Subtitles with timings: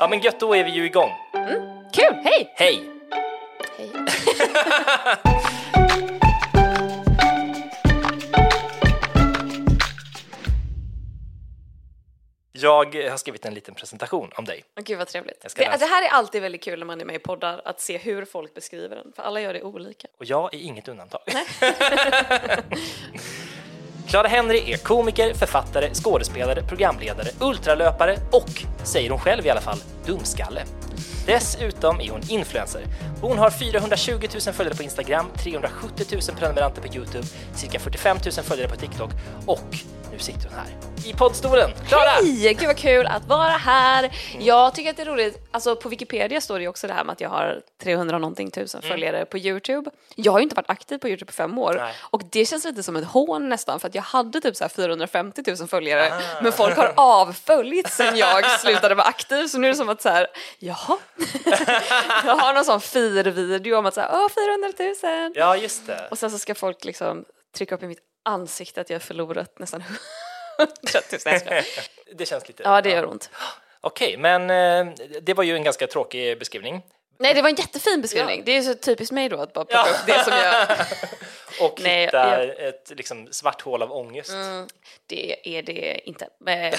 [0.00, 1.10] Ja men gött, då är vi ju igång.
[1.92, 2.52] Kul, hej!
[2.56, 2.90] Hej!
[3.78, 3.90] Hej.
[12.52, 14.64] Jag har skrivit en liten presentation om dig.
[14.84, 15.38] Gud vad trevligt.
[15.42, 15.78] Jag ska Det, läsa.
[15.78, 18.24] det här är alltid väldigt kul när man är med i poddar, att se hur
[18.24, 20.08] folk beskriver den, för alla gör det olika.
[20.18, 21.20] Och jag är inget undantag.
[24.10, 29.78] Clara Henry är komiker, författare, skådespelare, programledare, ultralöpare och, säger hon själv i alla fall,
[30.06, 30.62] dumskalle.
[31.26, 32.82] Dessutom är hon influencer.
[33.20, 34.12] Hon har 420
[34.46, 39.10] 000 följare på Instagram, 370 000 prenumeranter på Youtube, cirka 45 000 följare på TikTok
[39.46, 39.76] och
[40.12, 40.66] nu sitter hon här
[41.06, 41.70] i poddstolen.
[41.88, 42.08] Klara!
[42.08, 42.54] Hej!
[42.54, 44.10] Gud vad kul att vara här!
[44.38, 47.04] Jag tycker att det är roligt, alltså på Wikipedia står det ju också det här
[47.04, 49.90] med att jag har 300 någonting tusen följare på Youtube.
[50.14, 51.94] Jag har ju inte varit aktiv på Youtube på fem år Nej.
[52.00, 54.68] och det känns lite som ett hån nästan för att jag hade typ så här
[54.68, 59.70] 450 000 följare men folk har avföljt sen jag slutade vara aktiv så nu är
[59.70, 60.26] det som att så här,
[60.58, 60.98] jaha.
[62.24, 66.08] jag har någon sån fir-video om att så här, åh 400 000 Ja, just det.
[66.10, 67.24] och sen så ska folk liksom
[67.56, 71.02] trycka upp i mitt ansikte att jag har förlorat nästan 100 000.
[71.26, 71.64] Nej, jag skojar.
[72.14, 72.62] Det känns lite...
[72.62, 73.30] Ja, det gör ont.
[73.80, 76.82] Okej, men eh, det var ju en ganska tråkig beskrivning.
[77.18, 78.38] Nej, det var en jättefin beskrivning.
[78.38, 78.42] Ja.
[78.46, 79.90] Det är så typiskt mig då att bara plocka Ja.
[79.94, 80.76] upp det som jag...
[81.70, 84.32] Och Nej, hitta jag- ett liksom, svart hål av ångest.
[85.06, 86.28] Det är det inte.
[86.40, 86.72] Men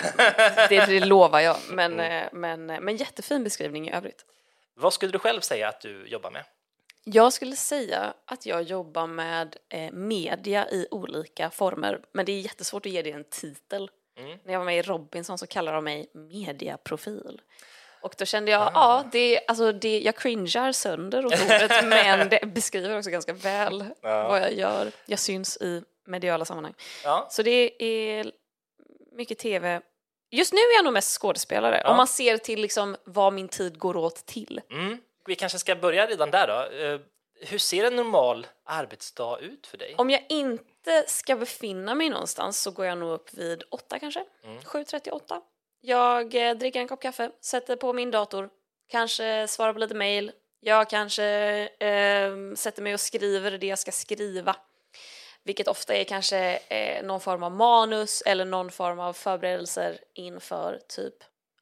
[0.69, 1.57] Det, det lovar jag.
[1.69, 2.23] Men, Mm.
[2.23, 4.25] eh, men, men jättefin beskrivning i övrigt.
[4.75, 6.43] Vad skulle du själv säga att du jobbar med?
[7.03, 12.39] Jag skulle säga att jag jobbar med eh, media i olika former, men det är
[12.39, 13.89] jättesvårt att ge det en titel.
[14.17, 14.37] Mm.
[14.43, 17.41] När jag var med i Robinson så kallade de mig mediaprofil.
[18.01, 18.71] Och då kände jag, Ah.
[18.73, 23.85] ja, det, alltså det, jag cringear sönder åt ordet, men det beskriver också ganska väl
[24.01, 24.27] Ja.
[24.27, 24.91] vad jag gör.
[25.05, 26.73] Jag syns i mediala sammanhang.
[27.03, 28.31] Ja, Så det är
[29.11, 29.81] mycket tv.
[30.31, 31.91] Just nu är jag nog mest skådespelare, Ja.
[31.91, 34.61] om man ser till liksom vad min tid går åt till.
[34.71, 34.97] mm.
[35.25, 36.75] Vi kanske ska börja redan där då.
[36.77, 36.99] Eh,
[37.43, 39.95] Hur ser en normal arbetsdag ut för dig?
[39.97, 44.25] Om jag inte ska befinna mig någonstans så går jag nog upp vid åtta kanske,
[44.43, 44.59] Mm.
[44.59, 45.41] 7.38.
[45.81, 48.49] Jag eh, dricker en kopp kaffe, sätter på min dator,
[48.89, 50.31] kanske svarar på lite mail.
[50.59, 51.25] Jag kanske
[51.79, 54.55] eh, sätter mig och skriver det jag ska skriva.
[55.43, 60.79] Vilket ofta är kanske eh, någon form av manus eller någon form av förberedelser inför
[60.87, 61.13] typ,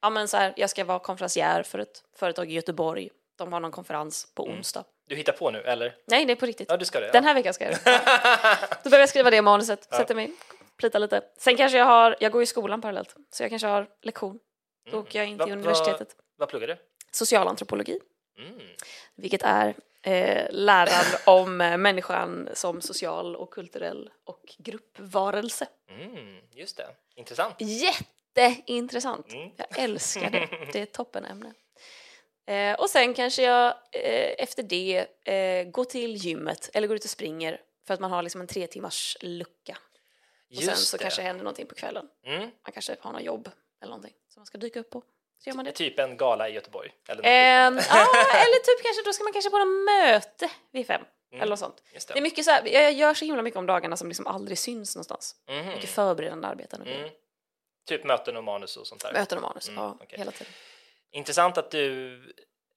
[0.01, 3.09] ja men så här, jag ska vara konferencier för ett företag i Göteborg.
[3.39, 4.83] De har någon konferens på onsdag.
[5.07, 5.95] Du hittar på nu, eller?
[6.07, 6.69] Nej, det är på riktigt.
[6.69, 7.11] Ja, du ska det.
[7.11, 7.79] Den här veckan ska jag det.
[8.83, 10.31] Då börjar jag skriva det manuset, sätter mig,
[10.77, 11.21] plitar lite.
[11.37, 14.39] Sen kanske jag har, jag går i skolan parallellt, så jag kanske har lektion.
[14.91, 16.15] Då åker jag in till Va- va- universitetet.
[16.37, 16.77] Vad pluggar du?
[17.11, 17.99] Socialantropologi,
[18.37, 18.59] Mm.
[19.15, 25.67] vilket är eh, läran om eh, människan som social och kulturell och gruppvarelse.
[25.89, 26.87] Mm, just det.
[27.15, 27.55] Intressant.
[27.59, 29.33] Jätteintressant.
[29.33, 29.49] Mm.
[29.57, 30.49] Jag älskar det.
[30.73, 31.53] Det är ett toppenämne.
[32.49, 37.03] Eh, och sen kanske jag eh, efter det eh, går till gymmet eller går ut
[37.03, 39.77] och springer för att man har liksom en tre timmars lucka.
[40.57, 41.03] Och sen så det.
[41.03, 42.05] kanske händer någonting på kvällen.
[42.25, 42.39] Mm.
[42.41, 43.49] Man kanske har något jobb
[43.81, 45.03] eller någonting som man ska dyka upp på.
[45.43, 45.71] Så gör man det.
[45.71, 46.91] Typ en gala i Göteborg.
[47.07, 47.85] Eller liknande.
[47.89, 48.05] ja,
[48.45, 51.01] eller typ kanske, då ska man kanske på något möte vid fem.
[51.31, 51.83] Eller något sånt.
[51.93, 52.21] Just Det är det.
[52.21, 55.35] mycket så här, jag gör så himla mycket om dagarna som liksom aldrig syns någonstans.
[55.49, 55.67] Mhm.
[55.67, 56.81] Mycket förberedande arbeten.
[56.81, 57.09] Mm.
[57.87, 59.13] Typ möten och manus och sånt där.
[59.13, 60.19] Möten och manus, Mm, ja, okej.
[60.19, 60.53] hela tiden.
[61.11, 62.19] Intressant att du,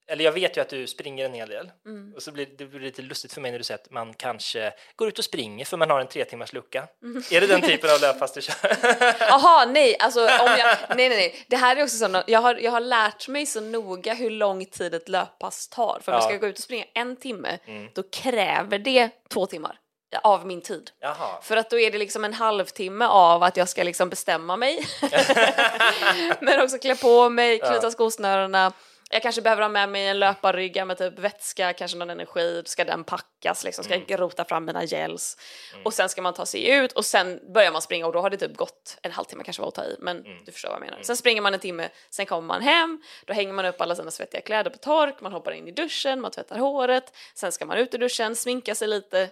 [0.08, 2.12] eller jag vet ju att du springer en hel del Mm.
[2.14, 4.72] och så blir det blir lite lustigt för mig när du säger att man kanske
[4.96, 6.88] går ut och springer för man har en tre timmars lucka.
[7.02, 7.22] Mm.
[7.30, 8.76] Är det den typen av löppass du kör?
[9.20, 10.28] Jaha, nej, alltså om
[10.58, 11.44] jag, nej, nej, nej.
[11.48, 14.66] Det här är också sådana, jag har, jag har lärt mig så noga hur lång
[14.66, 16.00] tid ett löppass tar.
[16.04, 16.28] För om jag Ja.
[16.28, 17.88] ska gå ut och springa en timme, Mm.
[17.94, 19.78] då kräver det två timmar
[20.18, 20.90] av min tid.
[21.00, 21.42] Jaha.
[21.42, 24.86] För att då är det liksom en halvtimme av att jag ska liksom bestämma mig.
[26.40, 27.90] Men också klä på mig, knyta Ja.
[27.90, 28.72] skosnörena.
[29.14, 32.84] Jag kanske behöver ha med mig en löparrygga med typ vätska, kanske någon energi, ska
[32.84, 35.36] den packas liksom, ska jag rota fram mina gels.
[35.84, 38.30] Och sen ska man ta sig ut och sen börjar man springa och då har
[38.30, 40.84] det typ gått en halvtimme kanske var att ta i, men du förstår vad jag
[40.86, 41.02] menar.
[41.02, 44.10] Sen springer man en timme, sen kommer man hem, då hänger man upp alla sina
[44.10, 47.78] svettiga kläder på tork, man hoppar in i duschen, man tvättar håret, sen ska man
[47.78, 49.28] ut ur duschen, sminka sig lite.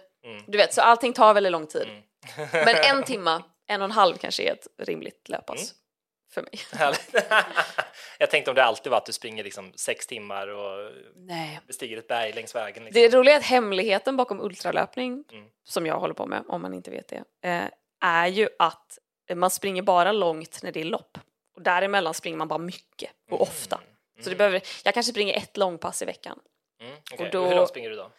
[0.47, 1.87] Du vet, så allting tar väldigt lång tid.
[2.51, 5.73] Men en timma, en och en halv kanske är ett rimligt löppass.
[6.33, 6.51] för mig.
[8.19, 11.59] Jag tänkte om det alltid var att du springer liksom sex timmar och Nej.
[11.67, 12.83] bestiger ett berg längs vägen.
[12.83, 13.01] Liksom.
[13.01, 15.45] Det roliga är att hemligheten bakom ultralöpning, Mm.
[15.63, 17.63] som jag håller på med, om man inte vet det, eh,
[18.01, 18.97] är ju att
[19.35, 21.17] man springer bara långt när det är lopp.
[21.55, 23.79] Och däremellan springer man bara mycket och ofta.
[24.21, 26.39] Så det behöver, jag kanske springer ett långpass i veckan.
[26.81, 27.25] Mm, okej.
[27.25, 28.11] och då- Hur långt springer du då?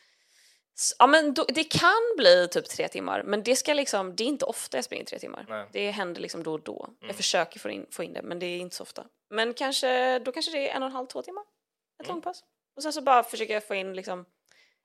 [0.99, 4.29] Ja, men då, det kan bli typ tre timmar, men det, ska liksom, det är
[4.29, 5.47] inte ofta jag springer tre timmar.
[5.49, 5.59] Nej.
[5.59, 5.69] Mm.
[5.73, 6.89] Det händer liksom då och då.
[7.01, 9.07] Jag försöker få in, få in det, men det är inte så ofta.
[9.31, 11.43] Men kanske, då kanske det är en och en halv, två timmar.
[12.01, 12.15] Ett Mm.
[12.15, 12.45] långpass.
[12.77, 14.25] Och sen så bara försöker jag få in liksom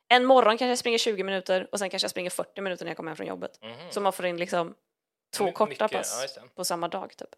[0.07, 2.89] en morgon kanske jag springer 20 minuter och sen kanske jag springer 40 minuter när
[2.89, 3.59] jag kommer hem från jobbet.
[3.61, 3.91] Mhm.
[3.91, 4.75] Så man får in liksom
[5.37, 7.29] två My- korta mycket, pass ja, på samma dag typ.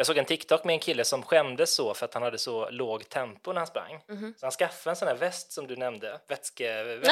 [0.00, 2.70] Jag såg en TikTok med en kille som skämdes så för att han hade så
[2.70, 4.00] låg tempo när han sprang.
[4.08, 4.34] Mhm.
[4.36, 7.10] Så han skaffade en sån här väst som du nämnde, vätskeväst.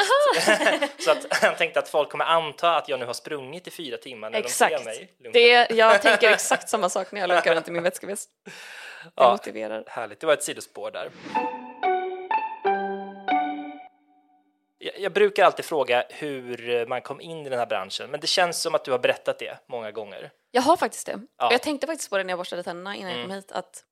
[1.05, 3.97] så att han tänkte att folk kommer anta att jag nu har sprungit i fyra
[3.97, 4.79] timmar när de Exakt.
[4.79, 5.13] ser mig.
[5.33, 8.31] Det, jag tänker exakt samma sak när jag lunkar runt i min vätskeväst.
[8.45, 8.53] Det
[9.15, 9.31] Ja.
[9.31, 9.85] motiverar.
[9.87, 11.11] Härligt, det var ett sidospår där.
[14.79, 18.27] Jag, jag brukar alltid fråga hur man kom in i den här branschen, men det
[18.27, 20.31] känns som att du har berättat det många gånger.
[20.51, 21.13] Jag har faktiskt det.
[21.13, 21.17] Ja.
[21.17, 21.47] Mm.
[21.47, 23.85] Och jag tänkte faktiskt på det när jag borstade tänderna innan jag kom hit att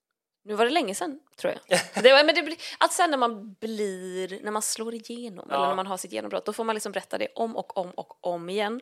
[0.44, 1.81] nu var det länge sedan, tror jag.
[2.05, 5.56] det var, men det blir, att sen när man blir, när man slår igenom Ja.
[5.56, 7.91] eller när man har sitt genombrott, då får man liksom berätta det om och om
[7.91, 8.81] och om igen.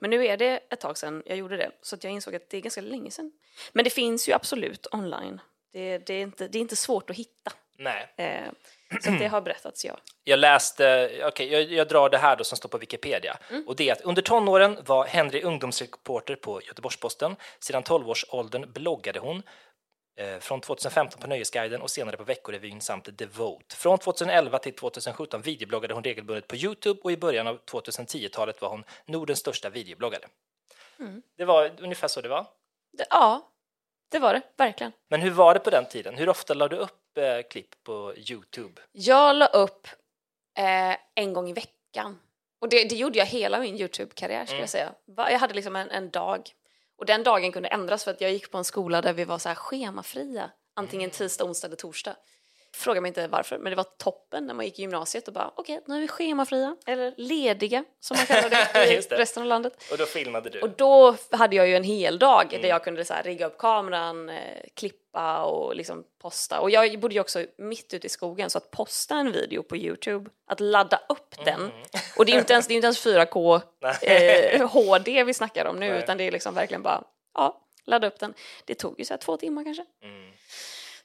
[0.00, 2.56] Men nu är det ett tag sedan jag gjorde det, så jag insåg att det
[2.56, 3.32] är ganska länge sedan.
[3.72, 5.40] Men det finns ju absolut online.
[5.72, 7.52] Det, det, är, inte, det är inte svårt att hitta.
[7.78, 8.50] Nej, Eh,
[9.00, 9.98] så det har berättats, ja.
[10.24, 13.38] jag läste, okej, jag, jag drar det här då som står på Wikipedia.
[13.66, 17.36] Och det är att under tonåren var Henry ungdomsreporter på Göteborgs-Posten.
[17.60, 19.42] Sedan 12-årsåldern bloggade hon.
[20.16, 23.76] Eh, från 2015 på Nöjesguiden och senare på Veckorevyn samt Devote.
[23.76, 28.68] Från 2011 till 2017 videobloggade hon regelbundet på Youtube och i början av 2010-talet var
[28.68, 30.24] hon Nordens största videobloggare.
[31.36, 32.46] Det var ungefär så det var.
[32.92, 33.52] Det, ja,
[34.10, 34.92] det var det, verkligen.
[35.08, 36.14] Men hur var det på den tiden?
[36.14, 38.82] Hur ofta la du upp eh, klipp på Youtube?
[38.92, 39.88] Jag la upp
[40.58, 42.18] eh, en gång i veckan.
[42.60, 44.94] Och det, det gjorde jag hela min YouTube-karriär skulle jag säga.
[45.16, 46.50] Jag hade liksom en, en dag.
[46.96, 49.38] Och den dagen kunde ändras för att jag gick på en skola där vi var
[49.38, 50.50] så här schemafria.
[50.74, 52.16] Antingen tisdag, onsdag eller torsdag.
[52.74, 55.52] Fråga mig inte varför, men det var toppen när man gick i gymnasiet och bara
[55.56, 56.76] okej, nu är vi schemafria.
[56.86, 59.18] Eller lediga som man kallar det i det.
[59.18, 59.84] resten av landet.
[59.92, 60.60] Och då filmade du?
[60.60, 63.58] Och då hade jag ju en hel dag där jag kunde så här rigga upp
[63.58, 64.36] kameran, eh,
[64.74, 66.60] klippa och liksom posta.
[66.60, 69.76] Och jag bodde ju också mitt ute i skogen så att posta en video på
[69.76, 71.70] Youtube, att ladda upp den.
[72.16, 73.60] Och det är ju inte ens, det är inte ens 4K
[74.02, 75.98] eh, HD vi snackar om nu Nej.
[75.98, 77.04] utan det är liksom verkligen bara,
[77.34, 78.34] ja, ladda upp den.
[78.64, 79.84] Det tog ju så här två timmar kanske.
[80.02, 80.32] Mm.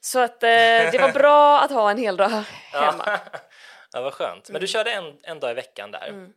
[0.00, 0.48] Så att eh,
[0.92, 2.28] det var bra att ha en hel dag
[2.72, 3.20] hemma.
[3.92, 4.50] ja, vad skönt.
[4.50, 6.08] Men du körde en, en dag i veckan där.
[6.08, 6.32] Mm.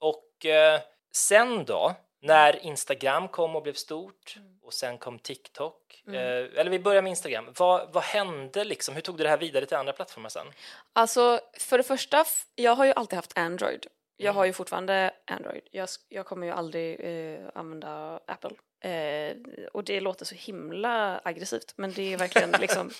[0.00, 0.80] Och eh,
[1.12, 4.58] sen då, när Instagram kom och blev stort Mm.
[4.62, 7.52] och sen kom TikTok, eh, eller vi börjar med Instagram.
[7.58, 8.94] Vad, vad hände liksom?
[8.94, 10.46] Hur tog du det här vidare till andra plattformar sen?
[10.92, 12.24] Alltså, för det första,
[12.54, 13.86] jag har ju alltid haft Android.
[14.16, 15.62] Jag har ju fortfarande Android.
[15.70, 18.50] Jag, jag kommer ju aldrig eh, använda Apple.
[18.86, 19.36] Eh,
[19.72, 22.90] och det låter så himla aggressivt, men det är verkligen liksom...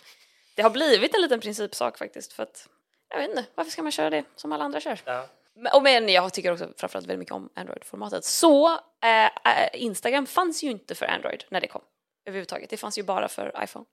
[0.55, 2.69] Det har blivit en liten principsak faktiskt, för att
[3.09, 5.01] jag vet inte, varför ska man köra det som alla andra kör?
[5.05, 5.27] Ja.
[5.55, 8.25] Men, och men jag tycker också framförallt väldigt mycket om Android-formatet.
[8.25, 8.73] Så
[9.03, 9.31] eh, eh,
[9.73, 11.83] Instagram fanns ju inte för Android när det kom
[12.27, 12.71] överhuvudtaget.
[12.71, 13.85] Det fanns ju bara för iPhone.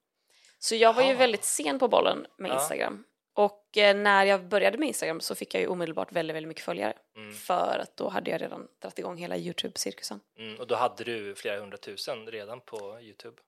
[0.60, 2.52] Så jag var ju väldigt sen på bollen med.
[2.52, 3.04] Instagram.
[3.36, 6.64] Och eh, när jag började med Instagram så fick jag ju omedelbart väldigt, väldigt mycket
[6.64, 6.94] följare.
[7.18, 7.34] Mm.
[7.34, 10.20] För att då hade jag redan dragit igång hela YouTube-cirkusen.
[10.40, 13.42] Mm, och då hade du flera hundratusen redan på Youtube.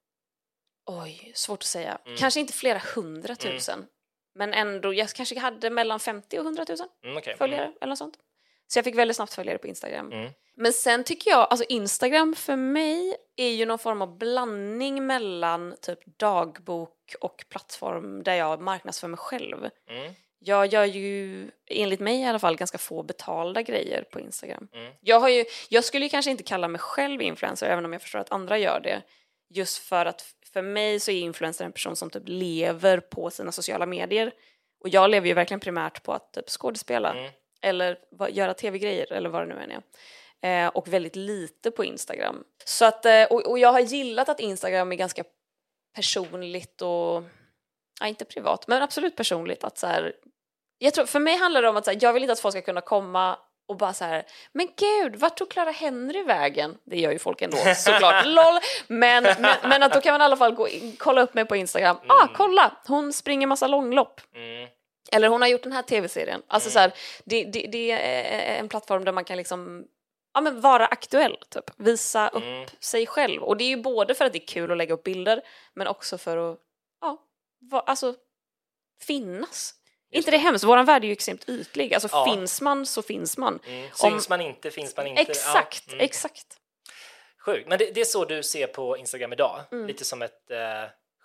[0.86, 1.98] Oj, svårt att säga.
[2.06, 2.18] Mm.
[2.18, 3.88] Kanske inte flera hundratusen.
[4.36, 7.38] Men ändå, jag kanske hade mellan 50 och 100 000 Mm, okej.
[7.38, 8.18] följare eller något sånt.
[8.68, 10.12] Så jag fick väldigt snabbt följare på Instagram.
[10.12, 10.32] Mm.
[10.58, 15.76] Men sen tycker jag, alltså Instagram för mig är ju någon form av blandning mellan
[15.82, 19.70] typ dagbok och plattform där jag marknadsför mig själv.
[19.90, 20.14] Mm.
[20.40, 24.68] Jag gör ju, enligt mig i alla fall, ganska få betalda grejer på Instagram.
[24.74, 24.94] Mm.
[25.02, 28.02] Jag, har ju, jag skulle ju kanske inte kalla mig själv influencer, även om jag
[28.02, 29.02] förstår att andra gör det.
[29.50, 33.52] Just för att för mig så är influencer en person som typ lever på sina
[33.52, 34.32] sociala medier.
[34.80, 37.32] Och jag lever ju verkligen primärt på att typ skådespela Mm.
[37.66, 37.98] Eller
[38.30, 39.82] göra tv-grejer eller vad det nu än är.
[40.42, 42.44] Eh, och väldigt lite på Instagram.
[42.66, 45.24] Så att, eh, och, jag har gillat att Instagram är ganska
[45.96, 47.24] personligt och,
[48.00, 49.64] ja inte privat, men absolut personligt.
[49.64, 50.14] Att så här,
[50.78, 52.62] jag tror, för mig handlar det om att här, jag vill inte att folk ska
[52.62, 56.78] kunna komma och bara så här, men gud, vart tog Clara Henry vägen?
[56.84, 58.60] Det gör ju folk ändå, såklart, LOL!
[58.88, 61.46] Men, men, men att då kan man i alla fall gå in, kolla upp mig
[61.46, 64.22] på Instagram, ah kolla, hon springer massa långlopp.
[64.36, 64.70] Mm.
[65.12, 66.42] Eller hon har gjort den här tv-serien.
[66.48, 66.94] Alltså så här,
[67.26, 69.86] det, det, det är en plattform där man kan liksom
[70.34, 71.64] ja, men vara aktuell, typ.
[71.78, 72.68] visa upp Mm.
[72.80, 73.44] sig själv.
[73.44, 75.42] Och det är ju både för att det är kul att lägga upp bilder,
[75.74, 76.60] men också för att
[77.02, 77.18] ja,
[77.72, 78.16] va, alltså,
[79.02, 79.74] finnas.
[80.12, 80.64] inte det hemskt?
[80.64, 81.94] Vår värld är ju extremt ytlig.
[81.94, 82.26] Alltså Ja.
[82.34, 83.60] finns man så finns man.
[83.68, 83.84] Mm.
[83.84, 85.22] Om- Syns man inte, finns man inte.
[85.22, 86.06] Exakt, Ja, mm.
[86.06, 86.58] exakt.
[87.46, 87.68] Sjukt.
[87.68, 89.62] Men det, det är så du ser på Instagram idag?
[89.72, 89.88] Mm.
[89.88, 90.58] Lite som ett eh,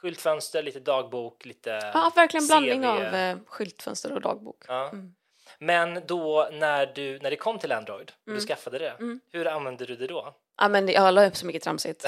[0.02, 2.86] skyltfönster, lite dagbok, lite Ja, verkligen blandning CV.
[2.88, 4.64] av eh, skyltfönster och dagbok.
[4.68, 4.88] Ja.
[4.92, 5.14] Mm.
[5.58, 8.40] Men då när, du, när det kom till Android och Mm.
[8.40, 8.94] du skaffade det,
[9.32, 10.34] hur använde du det då?
[10.62, 12.06] Ja men jag la upp så mycket tramsigt.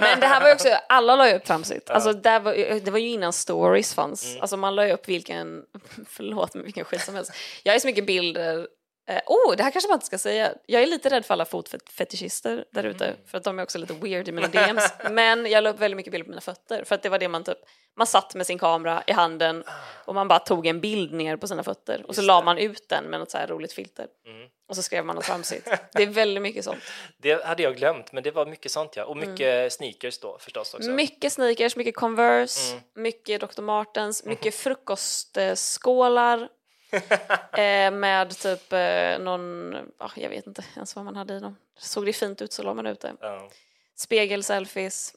[0.00, 1.90] Men det här var ju också, alla la ju upp tramsigt.
[1.94, 4.26] Alltså det var, det var ju innan stories fanns.
[4.30, 4.40] Mm.
[4.40, 5.64] Alltså man la ju upp vilken,
[6.08, 7.32] förlåt men vilken skit som helst.
[7.62, 8.68] Jag har ju så mycket bilder,
[9.08, 10.54] eh, oh det här kanske man inte ska säga.
[10.66, 13.16] Jag är lite rädd för alla fotfetischister där ute Mm.
[13.26, 14.92] för att de är också lite weird i mina DMs.
[15.10, 17.28] Men jag la upp väldigt mycket bilder på mina fötter för att det var det
[17.28, 17.58] man typ,
[17.96, 19.64] man satt med sin kamera i handen
[20.04, 22.44] och man bara tog en bild ner på sina fötter och så Just la det.
[22.44, 24.06] man ut den med något så här roligt filter.
[24.26, 24.48] Mm.
[24.68, 25.68] Och så skrev man något tramsigt.
[25.92, 26.82] Det är väldigt mycket sånt.
[27.18, 29.04] Det hade jag glömt, men det var mycket sånt ja.
[29.04, 30.84] Och mycket sneakers då förstås också.
[30.86, 30.96] Mm.
[30.96, 32.82] Mycket sneakers, mycket Converse, Mm.
[32.94, 33.62] mycket Dr.
[33.62, 36.48] Martens, mycket frukostskålar
[37.52, 41.56] eh, med typ eh, någon, ja, jag vet inte ens vad man hade i dem.
[41.78, 43.14] Såg det fint ut så la man ut det.
[43.20, 43.50] Ja,
[43.94, 45.14] Spegelselfies,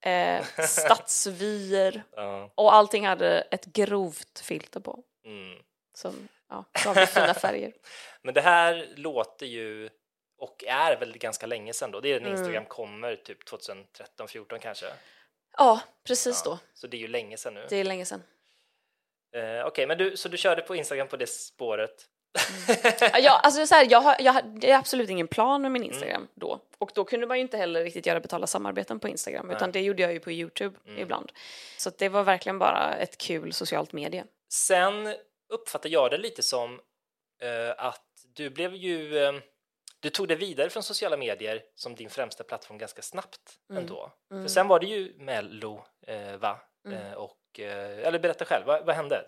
[0.00, 5.58] eh, stadsvyer ja, och allting hade ett grovt filter på mm.
[5.94, 7.72] som ja, gav det fina färger.
[8.22, 9.90] Men det här låter ju
[10.38, 12.00] och är väl ganska länge sedan då.
[12.00, 12.38] Det är när Mm.
[12.38, 14.86] Instagram kommer, typ 2013, 14 kanske.
[15.56, 16.58] Ja, precis Ja, då.
[16.74, 17.66] Så det är ju länge sedan nu.
[17.68, 18.22] Det är länge sedan.
[19.34, 22.06] Eh, Okej, men du, så du körde på Instagram på det spåret?
[23.00, 25.92] Ja, jag, alltså så här, jag har, jag är absolut ingen plan med min Mm.
[25.94, 26.60] Instagram då.
[26.78, 29.56] Och då kunde man ju inte heller riktigt göra betala samarbeten på Instagram Nej.
[29.56, 30.98] utan det gjorde jag ju på Youtube Mm.
[31.02, 31.32] ibland.
[31.78, 34.24] Så det var verkligen bara ett kul socialt medie.
[34.52, 35.14] Sen
[35.48, 36.80] uppfattar jag det lite som
[37.42, 39.32] eh, att du blev ju eh,
[40.00, 43.82] du tog det vidare från sociala medier som din främsta plattform ganska snabbt Mm.
[43.82, 44.12] ändå.
[44.32, 44.44] Mm.
[44.44, 46.60] För sen var det ju Mello, eh, va?
[46.86, 47.12] Mm.
[47.50, 49.26] Och, eh, eller berätta själv, vad, vad hände?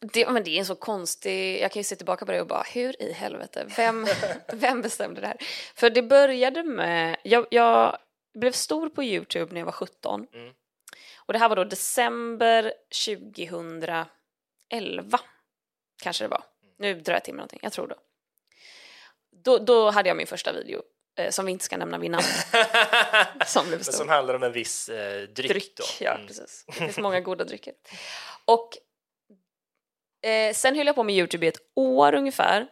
[0.00, 2.46] Det, men det är en så konstig, jag kan ju se tillbaka på det och
[2.46, 4.06] bara hur i helvete, vem,
[4.52, 5.36] vem bestämde det här?
[5.74, 7.98] För det började med, jag, jag
[8.34, 10.54] blev stor på Youtube när jag var 17 Mm.
[11.18, 12.72] och det här var då december
[13.06, 15.20] 2011
[16.02, 16.44] kanske det var.
[16.78, 17.96] Nu drar jag till med någonting, jag tror då.
[19.30, 20.82] Då, då hade jag min första video
[21.30, 22.24] som vi inte ska nämna vid namn
[23.46, 23.92] som blev stor.
[23.92, 25.76] som handlar om en viss eh, dryck, dryck.
[25.76, 25.84] då.
[26.00, 26.26] Ja, Mm.
[26.26, 26.64] precis.
[26.66, 27.72] Det finns många goda drycker.
[28.44, 28.70] Och
[30.28, 32.66] eh, sen höll jag på med Youtube i ett år ungefär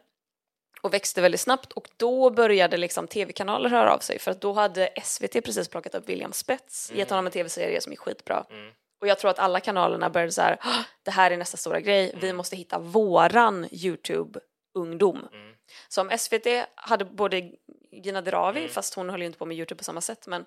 [0.83, 4.53] och växte väldigt snabbt och då började liksom tv-kanaler höra av sig för att då
[4.53, 8.47] hade SVT precis plockat upp William Spets, gett honom en tv-serie som är skitbra.
[8.51, 8.73] Mm.
[9.01, 11.81] Och jag tror att alla kanalerna började så här, "Ah, det här är nästa stora
[11.81, 15.29] grej, vi måste hitta våran Youtube-ungdom.
[15.33, 15.55] Mm.
[15.89, 17.51] Som SVT hade både
[17.93, 18.73] Gina Dirawi, Mm.
[18.73, 20.45] fast hon höll ju inte på med Youtube på samma sätt, men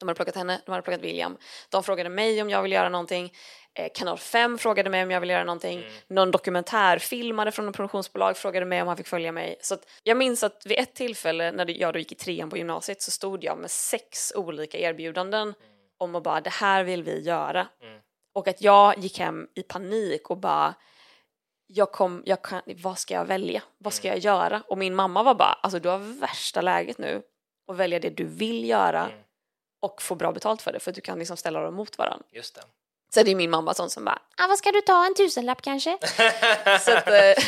[0.00, 1.36] de hade plockat henne, de hade plockat William.
[1.68, 3.32] De frågade mig om jag ville göra någonting.
[3.74, 5.78] Eh, Kanal 5 frågade mig om jag ville göra någonting.
[5.78, 5.92] Mm.
[6.08, 9.56] Någon dokumentärfilmare från ett produktionsbolag frågade mig om han fick följa mig.
[9.60, 13.02] Så jag minns att vid ett tillfälle när jag då gick i trean på gymnasiet
[13.02, 15.54] så stod jag med sex olika erbjudanden
[15.98, 17.68] om att bara det här vill vi göra.
[17.82, 18.00] Mm.
[18.34, 20.74] Och att jag gick hem i panik och bara
[21.74, 23.62] jag kom, jag kan, vad ska jag välja?
[23.78, 24.62] Vad ska jag göra?
[24.68, 27.22] Och min mamma var bara, alltså du har värsta läget nu
[27.68, 29.18] att välja det du vill göra Mm.
[29.80, 32.26] och få bra betalt för det för att du kan liksom ställa dem mot varandra.
[32.30, 32.62] Just det.
[33.14, 35.62] Så det är min mamma sån som bara, ah, vad ska du ta, en tusenlapp
[35.62, 35.98] kanske?
[36.80, 37.44] så att, eh,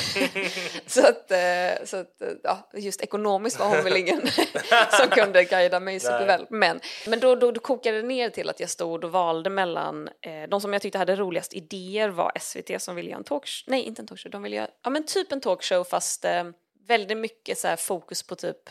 [0.86, 4.20] så att, eh, så att eh, ja, just ekonomiskt var hon väl ingen
[4.90, 6.46] som kunde guida mig superväl.
[6.50, 10.08] Men, men då, då, då kokade det ner till att jag stod och valde mellan,
[10.20, 13.72] eh, de som jag tyckte hade roligast idéer var SVT som ville göra en talkshow,
[13.72, 16.44] nej inte en talkshow, de ville göra, ja men typ en talkshow fast eh,
[16.88, 18.70] väldigt mycket så här fokus på typ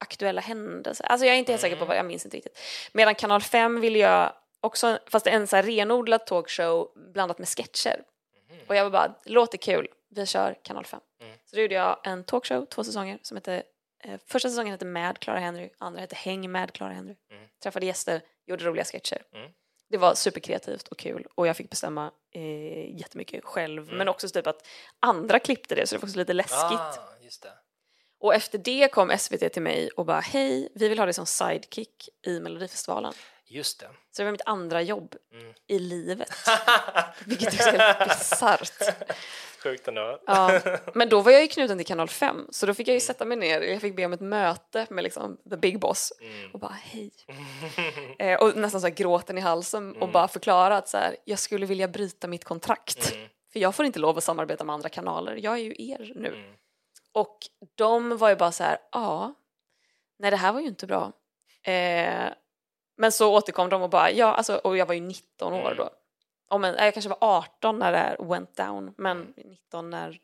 [0.00, 1.06] aktuella händelser.
[1.06, 2.58] Alltså jag är inte helt säker på vad, jag minns inte riktigt.
[2.92, 4.32] Medan kanal 5 ville jag
[4.64, 8.04] också, fast en så här renodlad talkshow blandat med sketcher.
[8.68, 11.00] Och jag var bara, låter kul, vi kör kanal 5.
[11.20, 11.36] Mm.
[11.44, 13.62] Så då gjorde jag en talkshow, två säsonger, som hette,
[14.04, 17.16] eh, första säsongen hette Med Clara Henry, andra hette Häng med Clara Henry.
[17.30, 17.48] Mm.
[17.62, 19.22] Träffade gäster, gjorde roliga sketcher.
[19.32, 19.50] Mm.
[19.90, 23.82] Det var superkreativt och kul och jag fick bestämma eh, jättemycket själv.
[23.82, 23.98] Mm.
[23.98, 24.66] Men också typ att
[25.00, 26.78] andra klippte det så det var också lite läskigt.
[26.80, 27.52] Ah, just det.
[28.18, 31.26] Och efter det kom SVT till mig och bara hej, vi vill ha dig som
[31.26, 33.14] sidekick i Melodifestivalen.
[33.46, 33.86] Just det.
[34.10, 35.54] Så det var mitt andra jobb Mm.
[35.66, 36.30] i livet.
[37.26, 38.72] Vilket är helt bisarrt.
[39.62, 40.20] Sjukt ändå.
[40.26, 40.60] Ja.
[40.94, 43.24] Men då var jag ju knuten till kanal 5 så då fick jag ju sätta
[43.24, 46.50] mig ner, jag fick be om ett möte med liksom the big boss Mm.
[46.52, 47.10] och bara hej.
[48.18, 51.38] Eh, och nästan så här gråten i halsen och bara förklara att så här, jag
[51.38, 53.12] skulle vilja bryta mitt kontrakt.
[53.14, 53.28] Mm.
[53.52, 56.28] För jag får inte lov att samarbeta med andra kanaler, jag är ju er nu.
[56.28, 56.54] Mm.
[57.12, 57.38] Och
[57.74, 59.34] de var ju bara så här, ja,
[60.18, 61.12] nej det här var ju inte bra.
[61.62, 62.28] Eh,
[62.96, 65.76] men så återkom de och bara, ja, alltså, och jag var ju 19 år Mm.
[65.76, 65.90] då.
[66.50, 70.18] Oh, men, jag kanske var 18 när det här went down, men 19 när,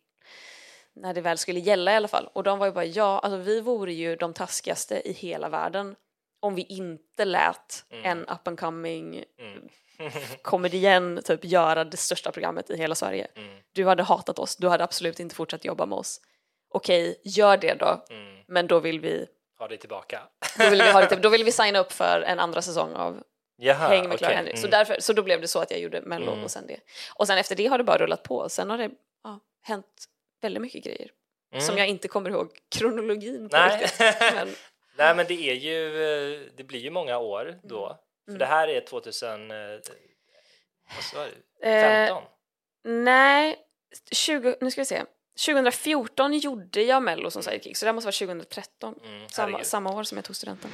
[0.93, 2.29] när det väl skulle gälla i alla fall.
[2.33, 5.97] Och de var ju bara, ja, alltså vi vore ju de taskigaste i hela världen
[6.41, 8.05] om vi inte lät Mm.
[8.05, 9.69] en up and coming Mm.
[10.43, 13.27] komedien typ göra det största programmet i hela Sverige.
[13.37, 13.57] Mm.
[13.73, 16.21] Du hade hatat oss, du hade absolut inte fortsatt jobba med oss.
[16.69, 18.37] Okej, gör det då, Mm.
[18.49, 19.27] men då vill vi,
[19.61, 20.23] Ha det tillbaka.
[20.59, 23.23] då vill vi, ha det, då vill vi signa upp för en andra säsong av
[23.57, 24.37] Jaha, Häng med Clara okej.
[24.37, 24.52] Henry.
[24.57, 24.71] Så, Mm.
[24.71, 26.45] därför, så då blev det så att jag gjorde Mello Mm.
[26.45, 26.81] och sen det.
[27.14, 28.49] Och sen efter det har det bara rullat på.
[28.49, 28.90] Sen har det
[29.25, 30.05] ja, hänt
[30.43, 31.11] väldigt mycket grejer
[31.52, 31.61] Mm.
[31.67, 33.83] som jag inte kommer ihåg kronologin på Nej.
[33.83, 34.17] riktigt.
[34.35, 34.49] Men,
[34.97, 37.99] Nej, men det är ju, eh, det blir ju många år då.
[38.25, 38.38] För Mm.
[38.38, 39.57] det här är 2000, eh,
[40.95, 41.26] vad sa
[41.61, 41.69] du?
[41.69, 42.23] eh, 15?
[42.85, 43.59] nej,
[44.12, 45.02] 20, nu ska vi se.
[45.47, 48.94] 2014 gjorde jag Mello som sidekick, så det måste vara 2013.
[49.04, 50.70] Mm, Samma, samma år som jag tog studenten.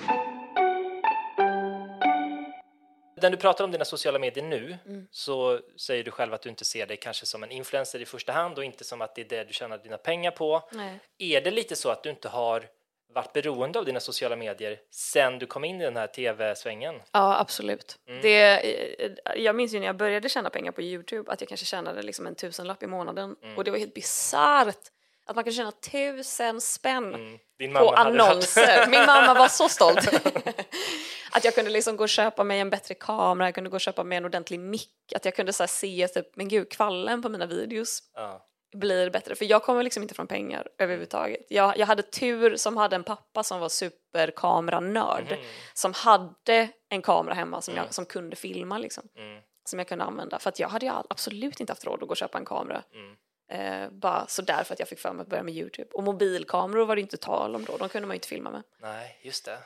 [3.22, 5.06] När du pratar om dina sociala medier nu Mm.
[5.10, 8.32] så säger du själv att du inte ser dig kanske som en influencer i första
[8.32, 10.68] hand och inte som att det är det du tjänar dina pengar på.
[10.72, 10.98] Nej.
[11.18, 12.66] Är det lite så att du inte har
[13.14, 16.94] varit beroende av dina sociala medier sen du kom in i den här tv-svängen?
[17.12, 17.96] Ja, absolut.
[18.08, 18.22] Mm.
[18.22, 18.72] Det,
[19.04, 22.02] eh, jag minns ju när jag började tjäna pengar på Youtube att jag kanske tjänade
[22.02, 23.56] liksom en tusenlapp i månaden Mm.
[23.56, 24.78] och det var helt bisarrt
[25.26, 27.74] att man kan tjäna tusen spänn Mm.
[27.74, 28.86] På annonser.
[28.90, 30.08] Min mamma var så stolt.
[31.32, 33.80] att jag kunde liksom gå och köpa mig en bättre kamera, jag kunde gå och
[33.80, 37.28] köpa mig en ordentlig mick, att jag kunde så se typ, men gud, kvallen på
[37.28, 38.46] mina videos ja.
[38.72, 39.34] Blir bättre.
[39.34, 41.46] För jag kommer liksom inte från pengar överhuvudtaget.
[41.48, 45.44] Jag, jag hade tur som hade en pappa som var superkameranörd, Mhm.
[45.74, 49.08] som hade en kamera hemma som, jag, som kunde filma liksom.
[49.16, 49.42] Mm.
[49.64, 50.38] Som jag kunde använda.
[50.38, 52.82] För att jag hade ju absolut inte haft råd att gå och köpa en kamera.
[52.94, 53.16] Mm.
[53.50, 55.88] Eh, bara sådär för att jag fick för mig att börja med Youtube.
[55.92, 58.62] Och mobilkameror var det inte tal om då, de kunde man ju inte filma med.
[58.80, 59.58] Nej, just det.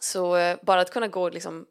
[0.00, 1.66] Så eh, bara att kunna gå och liksom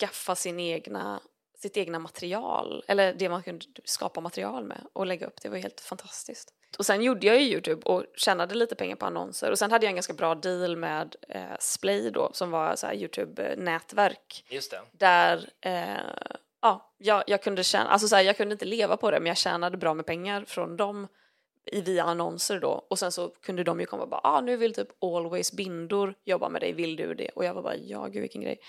[0.00, 1.20] skaffa sin egna,
[1.62, 5.56] sitt egna material, eller det man kunde skapa material med och lägga upp, det var
[5.56, 6.54] helt fantastiskt.
[6.78, 9.86] Och sen gjorde jag ju Youtube och tjänade lite pengar på annonser och sen hade
[9.86, 14.80] jag en ganska bra deal med eh, Splay då som var så Youtube-nätverk Just det.
[14.92, 19.10] där eh, ja, jag, jag kunde tjäna, alltså så här, jag kunde inte leva på
[19.10, 21.08] det men jag tjänade bra med pengar från dem
[21.66, 24.56] i, via annonser då och sen så kunde de ju komma och bara ah, nu
[24.56, 27.28] vill typ Always Bindor jobba med dig, vill du det?
[27.28, 28.60] Och jag var bara ja gud vilken grej.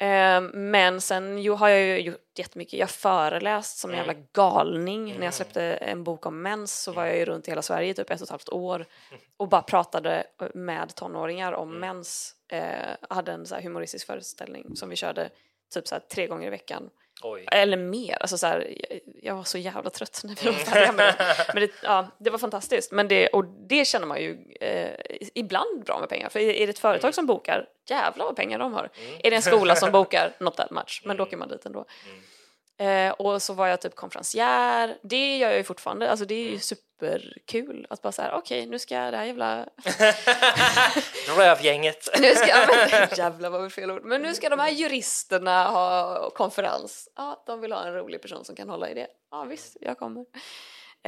[0.00, 4.06] Eh, men sen ju, har jag ju gjort jättemycket, jag har föreläst som en Mm.
[4.06, 5.04] jävla galning.
[5.04, 5.22] När Mm.
[5.22, 8.10] jag släppte en bok om mens så var jag ju runt i hela Sverige typ
[8.10, 8.86] ett och ett halvt år
[9.36, 11.80] och bara pratade med tonåringar om Mm.
[11.80, 12.34] mens.
[12.52, 15.30] Eh, hade en så humoristisk föreställning som vi körde
[15.74, 16.90] typ så tre gånger i veckan.
[17.22, 17.44] Oj.
[17.50, 18.16] Eller mer.
[18.20, 18.74] Alltså så här,
[19.22, 21.46] jag, var så jävla trött när vi var färdiga med det.
[21.54, 22.92] Men det, ja, det var fantastiskt.
[22.92, 24.90] Men det, och det känner man ju eh,
[25.34, 26.28] ibland bra med pengar.
[26.28, 28.90] För är det ett företag som bokar, jävlar vad pengar de har.
[29.24, 31.02] Är det en skola som bokar, not that much.
[31.04, 31.84] Men då åker man dit ändå.
[32.80, 34.98] Eh, och så var jag typ konferencier.
[35.02, 36.10] Det gör jag ju fortfarande.
[36.10, 39.66] Alltså det är ju superkul att bara säga okej nu ska det här jävla
[41.36, 42.08] Rövgänget.
[42.20, 44.04] nu ska, ja, men, jävlar vad fel ord.
[44.04, 47.08] Men nu ska de här juristerna ha konferens.
[47.16, 49.06] Ja, de vill ha en rolig person som kan hålla i det.
[49.30, 50.24] Ja, visst, jag kommer.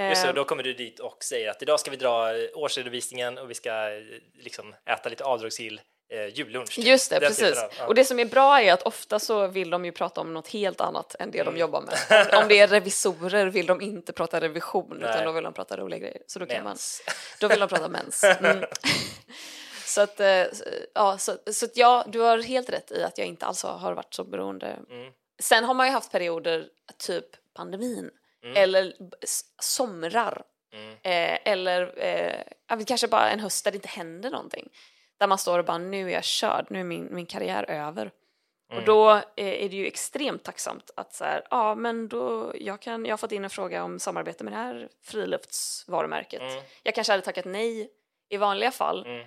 [0.01, 2.49] Just det, Eh, då kommer du dit och säger att idag ska vi dra eh,
[2.55, 4.03] årsredovisningen och vi ska eh,
[4.35, 5.81] liksom äta lite avdragsgill
[6.13, 6.79] eh, jullunch.
[6.79, 7.63] Just det, Den precis.
[7.63, 7.87] av- ja.
[7.87, 10.49] Och det som är bra är att ofta så vill de ju prata om något
[10.49, 11.55] helt annat än det Mm.
[11.55, 12.35] de jobbar med.
[12.43, 15.11] Om det är revisorer vill de inte prata revision Nej.
[15.11, 16.23] utan då vill de prata roliga grejer.
[16.27, 17.03] Så då kan man Mens.
[17.41, 18.25] Då vill de prata mens.
[18.41, 18.65] Mm.
[19.85, 20.45] så att, eh,
[20.95, 23.93] ja, så, så att ja, du har helt rätt i att jag inte alls har-
[23.93, 24.67] varit så beroende.
[24.91, 25.13] Mm.
[25.43, 26.67] Sen har man ju haft perioder,
[26.99, 27.25] typ
[27.57, 28.11] pandemin,
[28.45, 28.57] Mm.
[28.57, 28.93] eller
[29.63, 30.43] somrar,
[30.75, 30.91] Mm.
[31.03, 34.69] eh, eller eh, kanske bara en höst där det inte händer någonting.
[35.23, 38.11] Där man står och bara, nu är jag körd, nu är min, min karriär över.
[38.69, 38.85] Och Mm.
[38.85, 43.05] då eh, är det ju extremt tacksamt att så här, ja men då, jag, kan,
[43.05, 46.41] jag har fått in en fråga om samarbete med det här friluftsvarumärket.
[46.41, 46.63] Mm.
[46.83, 47.91] Jag kanske hade tackat nej
[48.29, 49.07] i vanliga fall.
[49.07, 49.27] Mm.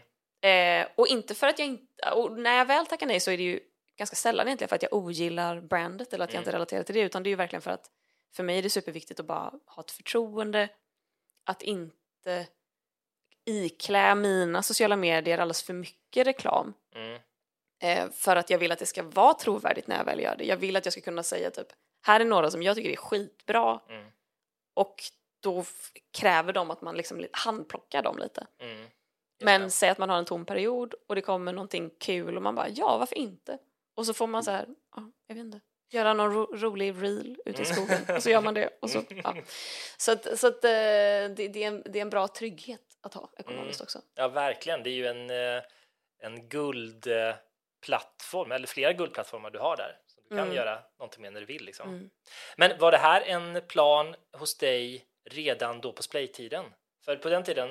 [0.82, 3.38] Eh, och inte för att jag inte, och när jag väl tackar nej så är
[3.38, 3.60] det ju
[3.98, 6.42] ganska sällan egentligen för att jag ogillar brandet eller att jag Mm.
[6.44, 7.90] inte relaterar till det utan det är ju verkligen för att
[8.36, 10.70] för mig är det superviktigt att bara ha ett förtroende,
[11.46, 12.48] att inte
[13.46, 16.74] iklä mina sociala medier alldeles för mycket reklam.
[16.96, 17.20] Mm.
[17.84, 20.44] Eh, för att jag vill att det ska vara trovärdigt när jag väl gör det.
[20.46, 21.68] Jag vill att jag ska kunna säga typ,
[22.06, 24.06] här är några som jag tycker är skitbra Mm.
[24.74, 25.04] och
[25.40, 25.64] då
[26.18, 28.48] kräver de att man liksom li- handplockar dem lite.
[28.62, 28.88] Mm.
[29.44, 29.70] Men det.
[29.70, 32.70] säg att man har en tom period och det kommer någonting kul och man bara
[32.70, 33.58] ja, varför inte?
[33.96, 35.60] Och så får man så här, ja, jag vet inte,
[35.92, 38.70] göra någon ro rolig reel ute i skogen och så gör man det.
[38.82, 39.36] Och så, ja.
[39.98, 43.14] så att, så att eh, det, det, är en, det är en bra trygghet att
[43.14, 44.02] ha ekonomiskt också.
[44.16, 44.84] Ja, verkligen.
[44.84, 45.64] Det är ju en, eh,
[46.20, 49.98] en guldplattform, eller flera guldplattformar du har där.
[50.06, 50.54] Så du kan Mm.
[50.56, 51.66] göra någonting med när du vill.
[51.66, 51.90] Liksom.
[51.90, 52.10] Mm.
[52.58, 56.66] Men var det här en plan hos dig redan då på splaytiden?
[57.06, 57.70] För på den tiden,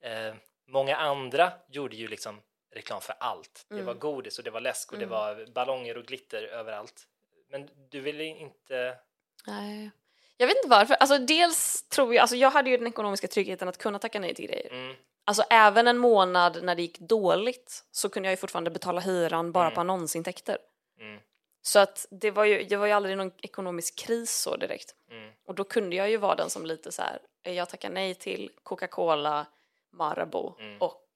[0.00, 0.34] eh,
[0.66, 2.42] många andra gjorde ju liksom
[2.74, 3.64] reklam för allt.
[3.68, 3.86] Det Mm.
[3.86, 5.18] var godis och det var läsk och det Mm.
[5.18, 7.06] var ballonger och glitter överallt.
[7.48, 8.98] Men du ville inte...
[9.46, 9.90] Nej.
[10.36, 10.94] Jag vet inte varför.
[10.94, 14.34] Alltså dels tror jag, alltså jag hade ju den ekonomiska tryggheten att kunna tacka nej
[14.34, 14.72] till grejer.
[14.72, 19.00] Mm, Alltså även en månad när det gick dåligt så kunde jag ju fortfarande betala
[19.00, 19.74] hyran bara Mm.
[19.74, 20.58] på annonsintäkter.
[21.00, 21.20] mm,
[21.62, 24.94] Så att det var ju, det var ju aldrig någon ekonomisk kris så direkt.
[25.10, 27.90] mm, Och då kunde jag ju vara den som lite så här, eh, jag tackar
[27.90, 29.46] nej till Coca-Cola,
[29.92, 30.78] Marabou Mm.
[30.82, 31.06] och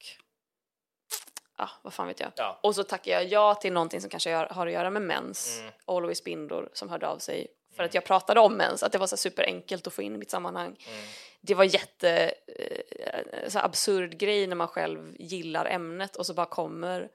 [1.57, 2.31] ja, vad fan vet jag.
[2.35, 2.59] ja.
[2.63, 5.71] Och så tackar jag ja till någonting som kanske har att göra med mens, Mm.
[5.85, 9.07] Always Bindor som hörde av sig för att jag pratade om mens, att det var
[9.07, 10.67] så superenkelt att få in i mitt sammanhang.
[10.67, 11.05] Mm.
[11.41, 16.45] Det var jätte eh, så absurd grej när man själv gillar ämnet och så bara
[16.45, 17.09] kommer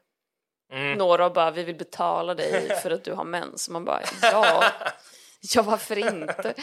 [0.72, 0.98] Mm.
[0.98, 3.68] några och bara vi vill betala dig för att du har mens.
[3.68, 4.64] Man bara ja,
[5.54, 6.54] ja varför inte?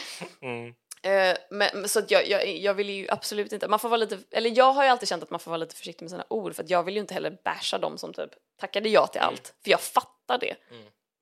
[0.42, 0.74] Mm.
[1.02, 4.58] Eh, men, så jag, jag, jag vill ju absolut inte, man får vara lite, eller
[4.58, 6.62] jag har ju alltid känt att man får vara lite försiktig med sina ord för
[6.62, 9.70] att jag vill ju inte heller basha dem som typ tackade ja till allt, för
[9.70, 10.56] jag fattar det.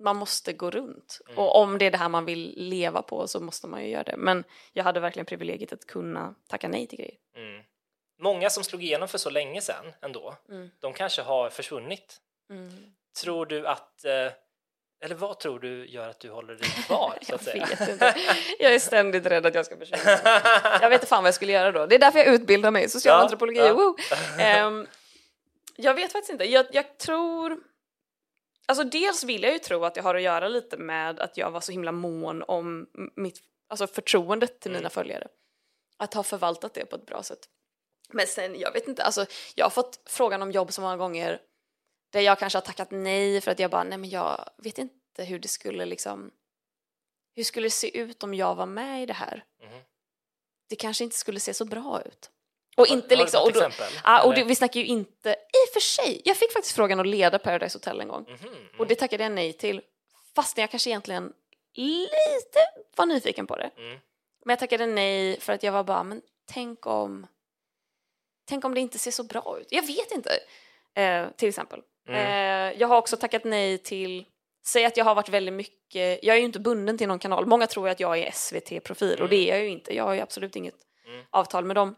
[0.01, 1.39] Man måste gå runt Mm.
[1.39, 4.03] och om det är det här man vill leva på så måste man ju göra
[4.03, 4.17] det.
[4.17, 7.15] Men jag hade verkligen privilegiet att kunna tacka nej till grejer.
[7.37, 7.63] Mm.
[8.23, 10.71] Många som slog igenom för så länge sedan ändå, Mm.
[10.81, 12.17] de kanske har försvunnit.
[12.51, 12.73] Mm.
[13.23, 14.33] Tror du att, eh,
[15.05, 17.19] eller vad tror du gör att du håller dig kvar?
[17.23, 17.67] så Jag att säga?
[17.67, 18.15] vet inte.
[18.59, 20.19] Jag är ständigt rädd att jag ska försvinna.
[20.81, 21.87] Jag vet inte fan vad jag skulle göra då.
[21.87, 23.73] Det är därför jag utbildar mig i social Ja, ja.
[23.75, 23.97] Woo!
[24.39, 24.87] Ehm,
[25.77, 26.45] jag vet faktiskt inte.
[26.45, 27.59] Jag, jag tror...
[28.69, 31.51] Alltså dels vill jag ju tro att det har att göra lite med att jag
[31.51, 34.81] var så himla mån om mitt alltså förtroendet till Mm.
[34.81, 35.29] mina följare.
[35.97, 37.49] Att ha förvaltat det på ett bra sätt.
[38.13, 41.41] Men sen, jag vet inte, alltså jag har fått frågan om jobb så många gånger
[42.13, 45.25] där jag kanske har tackat nej för att jag bara, nej men jag vet inte
[45.25, 46.31] hur det skulle liksom
[47.37, 49.45] hur skulle det se ut om jag var med i det här?
[49.63, 49.81] Mhm.
[50.69, 52.31] Det kanske inte skulle se så bra ut.
[52.79, 53.41] Och inte Har liksom...
[53.41, 53.69] något Och då,
[54.05, 55.31] ja, och det, vi snackar ju inte...
[55.31, 58.27] I och för sig, jag fick faktiskt frågan att leda Paradise Hotel en gång.
[58.29, 58.55] Mm.
[58.79, 59.81] Och det tackade jag nej till.
[60.37, 61.33] Fastän jag kanske egentligen
[61.75, 62.59] lite
[62.97, 63.71] var nyfiken på det.
[63.77, 63.99] Mm.
[64.45, 67.27] Men jag tackade nej för att jag var bara, men tänk om...
[68.49, 69.67] Tänk om det inte ser så bra ut.
[69.71, 70.39] Jag vet inte.
[70.95, 71.81] Eh, till exempel.
[72.09, 72.21] Mm.
[72.21, 74.25] Eh, jag har också tackat nej till...
[74.67, 76.25] Säg att jag har varit väldigt mycket...
[76.25, 77.47] Jag är ju inte bunden till någon kanal.
[77.47, 79.31] Många tror att jag är SVT-profil och Mm.
[79.31, 79.97] det är jag ju inte.
[79.97, 80.75] Jag har ju absolut inget
[81.07, 81.25] Mm.
[81.31, 81.97] avtal med dem.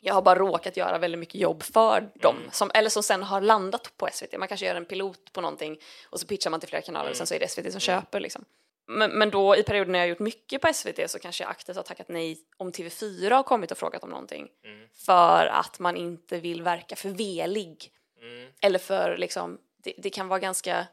[0.00, 2.50] Jag har bara råkat göra väldigt mycket jobb för dem, Mm.
[2.52, 4.38] som, eller som sen har landat på SVT.
[4.38, 5.78] Man kanske gör en pilot på någonting
[6.10, 8.20] och så pitchar man till flera kanaler och sen så är det SVT som köper.
[8.20, 8.44] Liksom.
[8.86, 11.50] Men, men då i perioder när jag har gjort mycket på SVT så kanske jag
[11.50, 14.48] aktivt har tackat nej om TV4 har kommit och frågat om någonting.
[14.64, 14.88] Mm.
[14.94, 17.92] För att man inte vill verka för velig.
[18.22, 18.52] Mm.
[18.60, 20.86] Eller för liksom, det, det kan vara ganska,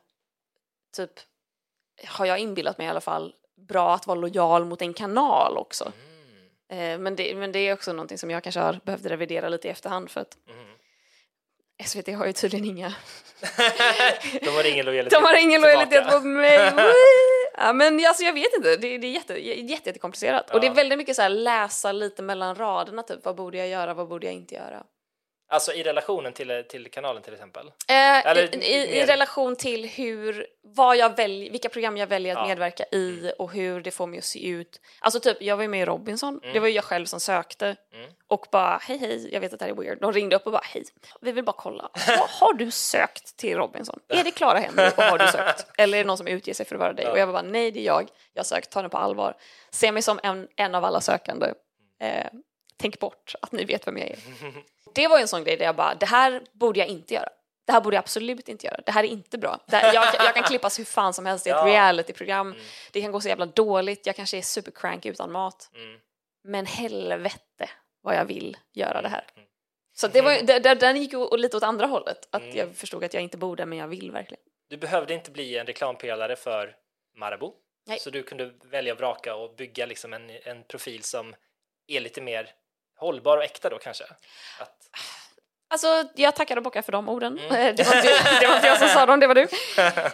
[0.95, 1.11] typ,
[2.07, 3.33] har jag inbillat mig i alla fall,
[3.67, 5.91] bra att vara lojal mot en kanal också.
[6.01, 6.14] Mm.
[6.71, 9.67] Eh, men, det, men det är också någonting som jag kanske har behövt revidera lite
[9.67, 10.65] i efterhand för att Mm.
[11.85, 12.93] SVT har ju tydligen inga,
[14.41, 16.71] De har ingen lojalitet de har ingen lojalitet mot mig.
[17.57, 20.49] Ja, men alltså jag vet inte, det, det är jätte, jätte, jättekomplicerat.
[20.53, 20.73] Och det är Ja.
[20.73, 24.25] väldigt mycket så här läsa lite mellan raderna, typ vad borde jag göra, vad borde
[24.25, 24.83] jag inte göra.
[25.47, 27.67] Alltså i relationen till, till kanalen till exempel.
[27.67, 32.35] Eh, Eller i, i, I relation till hur, vad jag välj, vilka program jag väljer
[32.35, 32.47] att Ja.
[32.47, 34.81] medverka i och hur det får mig att se ut.
[34.99, 36.53] Alltså typ, jag var ju med i Robinson, Mm.
[36.53, 38.09] det var ju jag själv som sökte Mm.
[38.27, 39.97] och bara hej hej, jag vet att det här är weird.
[40.01, 40.83] De ringde upp och bara hej,
[41.21, 43.99] vi vill bara kolla, har, har du sökt till Robinson?
[44.09, 45.65] Är det Clara Henry och har du sökt?
[45.77, 47.05] Eller är det någon som utger sig för att vara dig?
[47.05, 47.11] Ja.
[47.11, 49.35] Och jag var bara nej det är jag, jag har sökt, ta det på allvar.
[49.71, 51.47] Se mig som en, en av alla sökande.
[52.01, 52.25] Eh,
[52.77, 54.17] tänk bort att ni vet vem jag är.
[54.95, 57.29] Det var ju en sån grej där jag bara, det här borde jag inte göra.
[57.65, 58.79] Det här borde jag absolut inte göra.
[58.85, 59.59] Det här är inte bra.
[59.67, 61.65] Här, jag, jag kan klippas hur fan som helst i ett Ja.
[61.65, 62.55] realityprogram.
[62.91, 64.05] Det kan gå så jävla dåligt.
[64.05, 65.69] Jag kanske är supercrank utan mat.
[65.75, 65.99] Mm.
[66.43, 67.69] Men helvete
[68.01, 69.25] vad jag vill göra det här.
[69.35, 69.47] Mm.
[69.93, 72.27] Så det var, det- det- den gick lite åt andra hållet.
[72.31, 72.57] Att Mm.
[72.57, 74.43] jag förstod att jag inte borde, men jag vill verkligen.
[74.69, 76.75] Du behövde inte bli en reklampelare för
[77.17, 77.53] Marabou.
[77.87, 77.99] Nej.
[77.99, 81.35] Så du kunde välja och vraka och bygga liksom en, en profil som
[81.87, 82.49] är lite mer
[82.95, 84.03] hållbar och äkta då kanske?
[84.59, 84.75] Att,
[85.67, 87.39] Alltså, jag tackar och bockar för de orden.
[87.39, 87.49] Mm.
[87.75, 88.07] Det, var inte,
[88.39, 89.41] det var inte jag som sa dem, det var du.
[89.41, 89.47] Eh,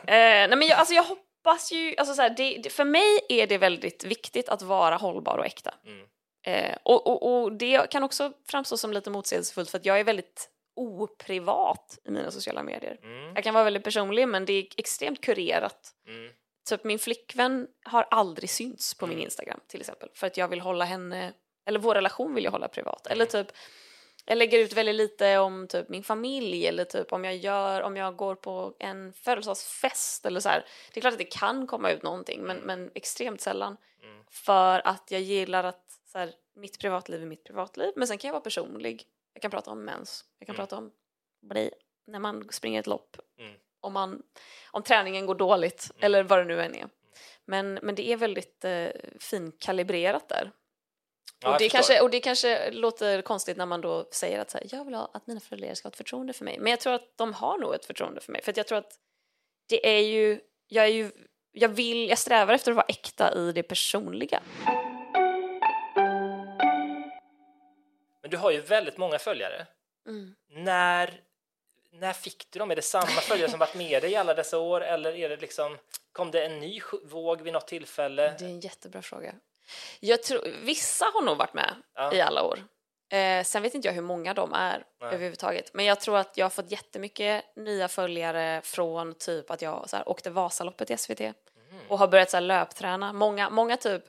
[0.06, 1.96] nej, men jag, alltså, jag hoppas ju...
[1.98, 5.46] Alltså, så här, det, det, för mig är det väldigt viktigt att vara hållbar och
[5.46, 5.74] äkta.
[5.86, 6.06] mm.
[6.46, 10.04] Eh, och, och, och det kan också framstå som lite motsägelsefullt för att jag är
[10.04, 12.98] väldigt oprivat i mina sociala medier.
[13.04, 13.36] Mm.
[13.36, 15.91] Jag kan vara väldigt personlig men det är extremt kurerat.
[16.08, 16.32] Mm.
[16.70, 19.26] Typ min flickvän har aldrig synts på min Mm.
[19.26, 21.34] Instagram till exempel för att jag vill hålla henne,
[21.65, 23.08] eller vår relation vill jag hålla privat.
[23.08, 23.45] Eller Mm.
[23.45, 23.56] typ
[24.26, 27.97] Jag lägger ut väldigt lite om typ min familj eller typ om jag gör, om
[27.97, 30.65] jag går på en födelsedagsfest eller så här.
[30.93, 33.78] Det är klart att det kan komma ut någonting men, men extremt sällan.
[34.04, 34.24] Mm.
[34.32, 38.28] För att jag gillar att så här, mitt privatliv är mitt privatliv men sen kan
[38.28, 39.04] jag vara personlig.
[39.34, 40.67] Jag kan prata om mens, jag kan Mm.
[40.67, 40.91] prata om
[41.41, 41.71] bli,
[42.08, 43.54] när man springer ett lopp, Mm.
[43.80, 44.24] om, man,
[44.71, 46.89] om träningen går dåligt eller vad det nu än är.
[47.45, 48.88] Men, men det är väldigt eh,
[49.19, 50.52] finkalibrerat där.
[51.43, 54.57] Ja, och, det kanske, och det kanske låter konstigt när man då säger att så
[54.57, 56.60] här, jag vill ha, att mina föräldrar ska ha ett förtroende för mig.
[56.60, 58.41] Men jag tror att de har nog ett förtroende för mig.
[58.41, 58.93] För jag tror att
[59.69, 61.12] det är ju, jag är ju,
[61.51, 64.41] jag vill, jag strävar efter att vara äkta i det personliga.
[68.21, 69.67] Men du har ju väldigt många följare.
[70.07, 70.36] Mm.
[70.49, 71.21] När,
[71.91, 72.71] när fick du dem?
[72.71, 75.38] Är det samma följare som varit med dig i alla dessa år eller är det
[75.38, 75.77] liksom,
[76.12, 78.36] kom det en ny våg vid något tillfälle?
[78.39, 79.36] Det är en jättebra fråga.
[79.99, 82.13] Jag tror, vissa har nog varit med Ja.
[82.13, 82.60] i alla år.
[83.13, 85.07] Eh, sen vet inte jag hur många de är Nej.
[85.13, 85.73] överhuvudtaget.
[85.73, 89.97] Men jag tror att jag har fått jättemycket nya följare från typ att jag så
[89.97, 91.84] här, åkte Vasaloppet i SVT Mm.
[91.89, 93.13] och har börjat så här, löpträna.
[93.13, 94.03] Många, många typ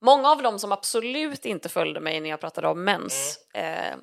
[0.00, 3.92] Många av dem som absolut inte följde mig när jag pratade om mens, Mm.
[3.92, 3.96] eh,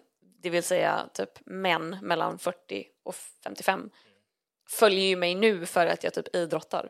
[0.44, 3.92] det vill säga typ män mellan 40 och 55, Mm.
[4.70, 6.90] följer ju mig nu för att jag typ idrottar.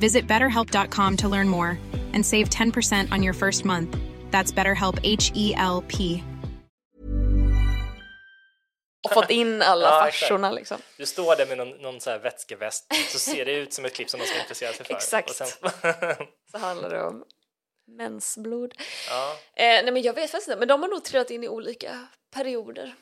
[0.00, 1.78] Visit betterhelp.com to learn more
[2.14, 3.96] and save 10% on your first month.
[4.30, 6.22] That's BetterHelp H E L P.
[9.04, 10.20] och fått in alla Ja, exakt.
[10.20, 10.78] farsorna liksom.
[10.98, 13.94] Du står där med någon, någon så här vätskeväst så ser det ut som ett
[13.94, 14.94] klipp som de ska intressera sig för.
[14.94, 15.34] Exakt.
[15.34, 15.48] Sen,
[16.50, 17.24] Så handlar det om
[17.86, 18.74] mensblod.
[19.08, 21.48] ja, Eh, nej men jag vet faktiskt inte, men de har nog trillat in i
[21.48, 22.94] olika perioder.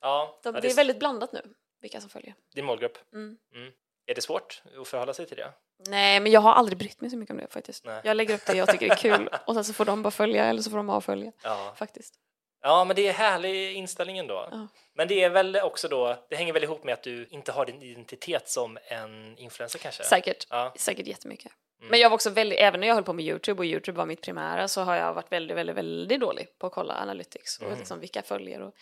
[0.00, 1.42] ja, De, ja, det är väldigt blandat nu,
[1.80, 2.34] vilka som följer.
[2.54, 2.98] din målgrupp.
[3.12, 3.36] Mm.
[3.54, 3.72] Mm.
[4.06, 5.52] Är det svårt att förhålla sig till det?
[5.78, 7.84] Nej, men jag har aldrig brytt mig så mycket om det faktiskt.
[7.84, 8.00] Nej.
[8.04, 10.44] Jag lägger upp det jag tycker är kul och sen så får de bara följa
[10.44, 11.32] eller så får de avfölja.
[11.42, 11.74] Ja.
[11.78, 12.14] Faktiskt.
[12.62, 14.48] Ja, men det är härlig inställning ändå.
[14.50, 14.68] Ja.
[14.94, 17.66] Men det är väl också då, det hänger väl ihop med att du inte har
[17.66, 20.04] din identitet som en influencer kanske?
[20.04, 20.46] Säkert.
[20.50, 20.72] Ja.
[20.76, 21.52] Säkert jättemycket.
[21.80, 21.90] Mm.
[21.90, 24.06] Men jag var också väldigt, även när jag höll på med Youtube och Youtube var
[24.06, 27.66] mitt primära så har jag varit väldigt, väldigt, väldigt dålig på att kolla analytics och
[27.66, 27.78] Mm.
[27.78, 28.74] liksom vilka följer och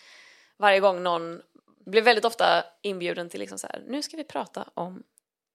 [0.57, 1.41] varje gång någon
[1.85, 5.03] blir väldigt ofta inbjuden till liksom så här, nu ska vi prata om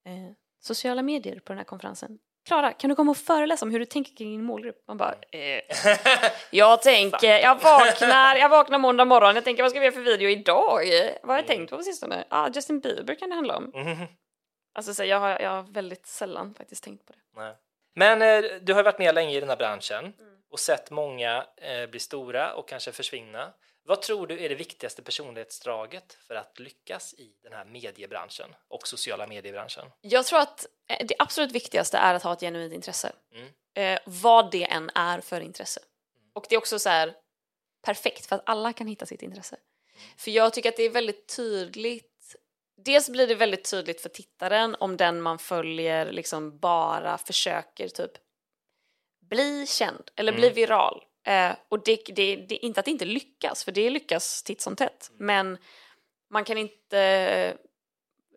[0.07, 2.18] eh, sociala medier på den här konferensen.
[2.46, 4.85] Klara, kan du komma och föreläsa om hur du tänker kring din målgrupp?
[4.88, 5.61] Man bara, eh,
[6.51, 10.01] jag tänker, jag vaknar, jag vaknar måndag morgon, jag tänker vad ska vi göra för
[10.03, 10.83] video idag?
[11.23, 12.25] Vad har jag tänkt på på sistone?
[12.29, 13.70] Ah, Justin Bieber kan det handla om.
[13.75, 14.07] Mhm.
[14.75, 17.18] Alltså så jag, har, jag har väldigt sällan faktiskt tänkt på det.
[17.37, 17.55] Nej.
[17.94, 20.14] Men eh, du har varit med länge i den här branschen Mm.
[20.53, 23.53] och sett många eh, bli stora och kanske försvinna.
[23.83, 28.88] Vad tror du är det viktigaste personlighetsdraget för att lyckas i den här mediebranschen och
[28.88, 29.85] sociala mediebranschen?
[30.01, 33.12] Jag tror att eh, det absolut viktigaste är att ha ett genuint intresse.
[33.35, 33.49] Mm.
[33.75, 35.81] Eh, vad det än är för intresse.
[36.33, 37.14] Och det är också så här
[37.85, 39.57] perfekt för att alla kan hitta sitt intresse.
[40.16, 42.07] För jag tycker att det är väldigt tydligt
[42.85, 48.11] Dels blir det väldigt tydligt för tittaren om den man följer liksom bara försöker typ
[49.31, 50.55] bli känd eller bli Mm.
[50.55, 51.05] viral.
[51.31, 54.77] Eh, och det, det, det inte att det inte lyckas, för det lyckas titt som
[54.77, 55.11] tätt.
[55.16, 55.59] Men
[56.31, 57.57] man kan inte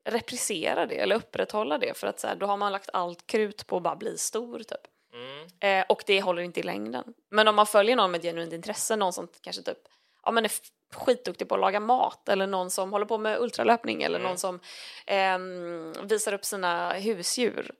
[0.05, 3.67] reprisera det eller upprätthålla det för att så här, då har man lagt allt krut
[3.67, 4.87] på att bara bli stor typ.
[5.13, 5.47] Mm.
[5.59, 7.13] Eh, och det håller inte i längden.
[7.29, 9.77] Men om man följer någon med genuint intresse, någon som kanske typ
[10.23, 10.51] ja, men är
[10.93, 14.29] skitduktig på att laga mat eller någon som håller på med ultralöpning eller Mm.
[14.29, 14.59] någon som
[15.05, 17.71] ehm, visar upp sina husdjur.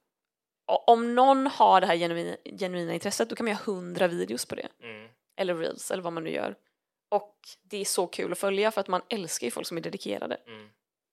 [0.66, 4.56] Om någon har det här genuina, genuina intresset då kan man göra hundra videos på
[4.56, 4.68] det.
[4.84, 5.10] Mm.
[5.36, 6.56] Eller reels eller vad man nu gör.
[7.10, 9.82] Och det är så kul att följa för att man älskar ju folk som är
[9.82, 10.38] dedikerade.
[10.48, 10.70] Mm.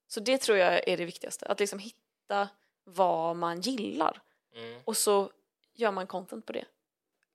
[0.06, 1.46] Så det tror jag är det viktigaste.
[1.46, 2.48] Att liksom hitta
[2.84, 4.22] vad man gillar
[4.56, 4.80] Mm.
[4.84, 5.30] och så
[5.74, 6.64] gör man content på det.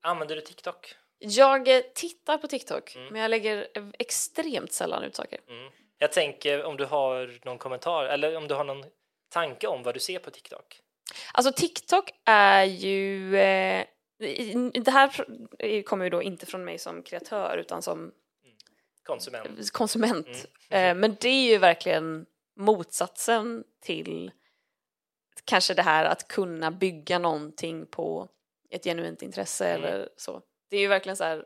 [0.02, 0.96] Använder du TikTok?
[1.20, 3.68] Jag eh, tittar på TikTok, men jag lägger
[4.00, 5.40] extremt sällan ut saker.
[5.48, 5.72] Mm.
[5.98, 8.86] Jag tänker om du har någon kommentar eller om du har någon
[9.30, 10.82] tanke om vad du ser på TikTok?
[11.34, 13.36] Alltså TikTok är ju...
[13.38, 13.86] Eh,
[14.74, 15.26] det här
[15.84, 18.12] kommer ju då inte från mig som kreatör utan som
[19.04, 19.72] Konsument?
[19.72, 20.28] konsument.
[20.70, 20.90] Mm.
[20.98, 24.32] Eh, men det är ju verkligen motsatsen till
[25.46, 28.30] kanske det här att kunna bygga någonting på
[28.70, 29.84] ett genuint intresse Mm.
[29.84, 30.42] eller så.
[30.70, 31.46] Det är ju verkligen så här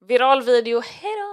[0.00, 1.25] viral video, hejdå!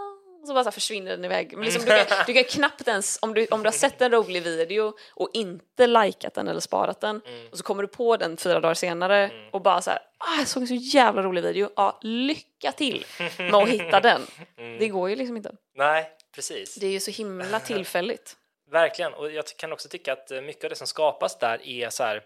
[0.44, 1.54] Och så bara så försvinner den iväg.
[1.58, 4.12] Men liksom, du, kan, du kan knappt ens, om du, om du har sett en
[4.12, 7.48] rolig video och inte likat den eller sparat den Mm.
[7.52, 10.48] och så kommer du på den fyra dagar senare och bara så här, ah, jag
[10.48, 13.06] såg en så jävla rolig video, ja, lycka till
[13.38, 14.22] med att hitta den.
[14.58, 14.80] Mm.
[14.80, 15.52] Det går ju liksom inte.
[15.76, 16.76] Nej, precis.
[16.76, 18.36] Det är ju så himla tillfälligt.
[18.72, 21.90] Verkligen, och jag kan också tycka att eh, mycket av det som skapas där är
[21.90, 22.22] så här,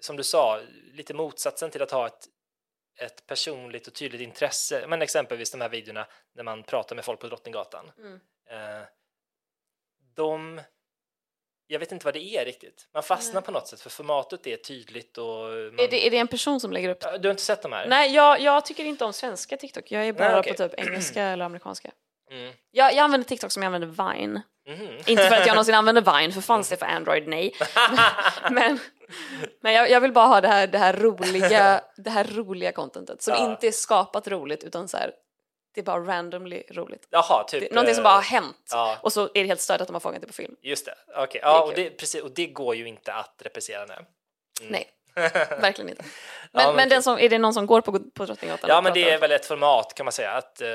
[0.00, 0.60] som du sa,
[0.94, 2.26] lite motsatsen till att ha ett,
[3.02, 4.84] ett personligt och tydligt intresse.
[4.88, 7.92] Men exempelvis de här videorna när man pratar med folk på Drottninggatan.
[7.98, 8.20] Mm.
[8.50, 8.84] Eh,
[10.14, 10.60] de,
[11.66, 12.88] jag vet inte vad det är riktigt.
[12.94, 16.18] Man fastnar på något sätt för formatet är tydligt och man, Är det, är det
[16.18, 17.00] en person som lägger upp?
[17.00, 17.86] Du har inte sett de här?
[17.86, 19.90] Nej, jag, jag tycker inte om svenska TikTok.
[19.90, 20.52] Jag är bara Nej, okej.
[20.52, 21.90] på typ engelska eller amerikanska.
[22.30, 22.52] Mm.
[22.70, 24.42] Jag, jag använder TikTok som jag använder Vine.
[24.68, 24.98] Mhm.
[25.06, 27.28] Inte för att jag någonsin använder Vine, för fanns det för Android?
[27.28, 27.54] Nej.
[28.50, 28.78] Men,
[29.60, 33.22] men jag, jag vill bara ha det här, det här roliga, det här roliga contentet
[33.22, 33.50] som Ja.
[33.50, 35.12] inte är skapat roligt utan så här,
[35.74, 37.06] det är bara randomly roligt.
[37.10, 37.60] Jaha, typ.
[37.60, 38.96] Det, någonting som eh, bara har hänt ja.
[39.02, 40.56] och så är det helt stört att de har fångat det på film.
[40.62, 41.40] Just det, okej.
[41.44, 43.94] Ja, och det, precis, och det går ju inte att replicera nu.
[44.62, 44.90] Nej,
[45.60, 46.04] verkligen inte.
[46.52, 47.02] Men, men men den kul.
[47.02, 48.70] som, är det någon som går på, på Drottninggatan?
[48.70, 50.68] Ja, men det är väl ett format kan man säga att eh,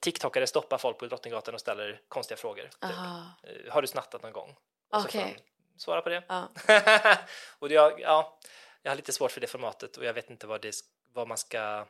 [0.00, 2.62] TikTokare stoppar folk på Drottninggatan och ställer konstiga frågor.
[2.62, 2.72] Typ.
[2.84, 3.22] Aha.
[3.42, 4.54] Eh, Har du snattat någon gång?
[4.92, 5.36] Okej.
[5.36, 5.51] de
[5.82, 6.22] svara på det.
[6.28, 6.48] Ja.
[7.58, 8.38] och jag- ja,
[8.82, 10.74] jag har lite svårt för det formatet och jag vet inte vad, det,
[11.12, 11.86] vad man ska...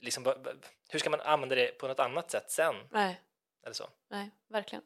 [0.00, 0.34] Liksom,
[0.88, 2.74] hur ska man använda det på något annat sätt sen?
[2.90, 3.20] Nej,
[3.64, 3.88] Eller så.
[4.10, 4.84] nej, verkligen.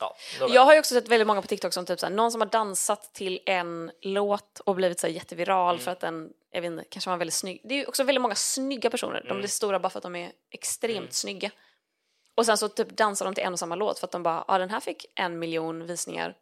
[0.00, 0.16] Ja.
[0.48, 2.48] Jag har ju också sett väldigt många på TikTok som typ såhär, någon som har
[2.48, 5.84] dansat till en låt och blivit såhär jätteviral Mm.
[5.84, 7.60] för att den, jag vet inte, kanske var väldigt snygg.
[7.64, 9.16] Det är ju också väldigt många snygga personer.
[9.20, 9.28] Mm.
[9.28, 11.50] De blir stora bara för att de är extremt snygga.
[12.34, 14.34] Och sen så typ dansar de till en och samma låt för att de bara,
[14.36, 16.36] ja ah, den här fick en miljon visningar.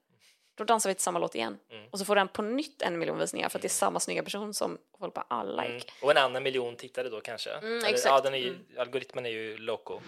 [0.56, 1.58] Då dansar vi till samma låt igen.
[1.70, 1.84] Mm.
[1.90, 4.22] Och så får den på nytt en miljon visningar för att det är samma snygga
[4.22, 5.68] person som folk bara, ah, like.
[5.68, 5.80] Mm.
[6.02, 7.50] Och en annan miljon tittare då kanske?
[7.50, 8.06] Mm, Eller, exakt.
[8.06, 10.00] Ja, den är ju, Algoritmen är ju loco.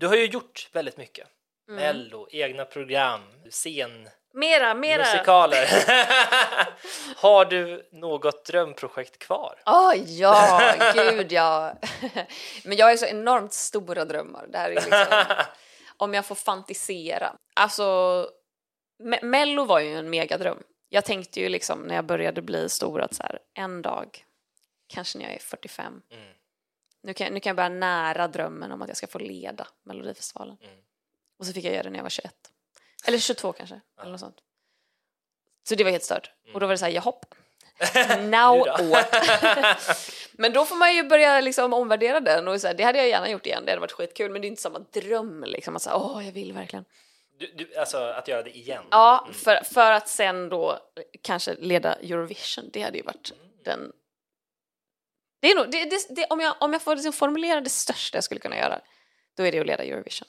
[0.00, 1.28] Du har ju gjort väldigt mycket.
[1.68, 1.80] Mm.
[1.80, 4.98] Mello, egna program, scen, Mera, mera!
[4.98, 5.66] musikaler.
[7.16, 9.58] har du något drömprojekt kvar?
[9.66, 11.72] Åh ja, gud ja.
[12.64, 14.46] Men jag har så enormt stora drömmar.
[14.48, 14.92] Det här är liksom,
[15.96, 17.36] om jag får fantisera.
[17.54, 17.82] Alltså,
[19.02, 20.62] Me- Mello var ju en megadröm.
[20.88, 24.24] Jag tänkte ju liksom när jag började bli stor att så här, en dag,
[24.86, 26.34] kanske när jag är 45, Mm.
[27.02, 30.56] nu, kan, nu kan jag börja nära drömmen om att jag ska få leda Melodifestivalen.
[30.62, 30.76] Mm.
[31.38, 32.34] Och så fick jag göra det när jag var 21.
[33.06, 34.36] Eller 22 kanske, eller något sånt.
[35.68, 36.30] Så det var helt stört.
[36.54, 37.12] Och då var det så här, jaha,
[38.20, 39.08] now what?
[40.32, 43.08] men då får man ju börja liksom omvärdera den och så här, det hade jag
[43.08, 45.82] gärna gjort igen, det hade varit skitkul men det är inte samma dröm liksom att
[45.82, 46.84] säga åh jag vill verkligen.
[47.38, 48.82] Du, du, alltså att göra det igen?
[48.90, 50.78] Ja, för, för att sen då
[51.22, 53.32] kanske leda Eurovision, det hade ju varit
[53.64, 53.92] den...
[55.40, 58.16] Det är nog, det, det, det, om, jag, om jag får liksom formulera det största
[58.16, 58.80] jag skulle kunna göra,
[59.36, 60.28] då är det att leda Eurovision.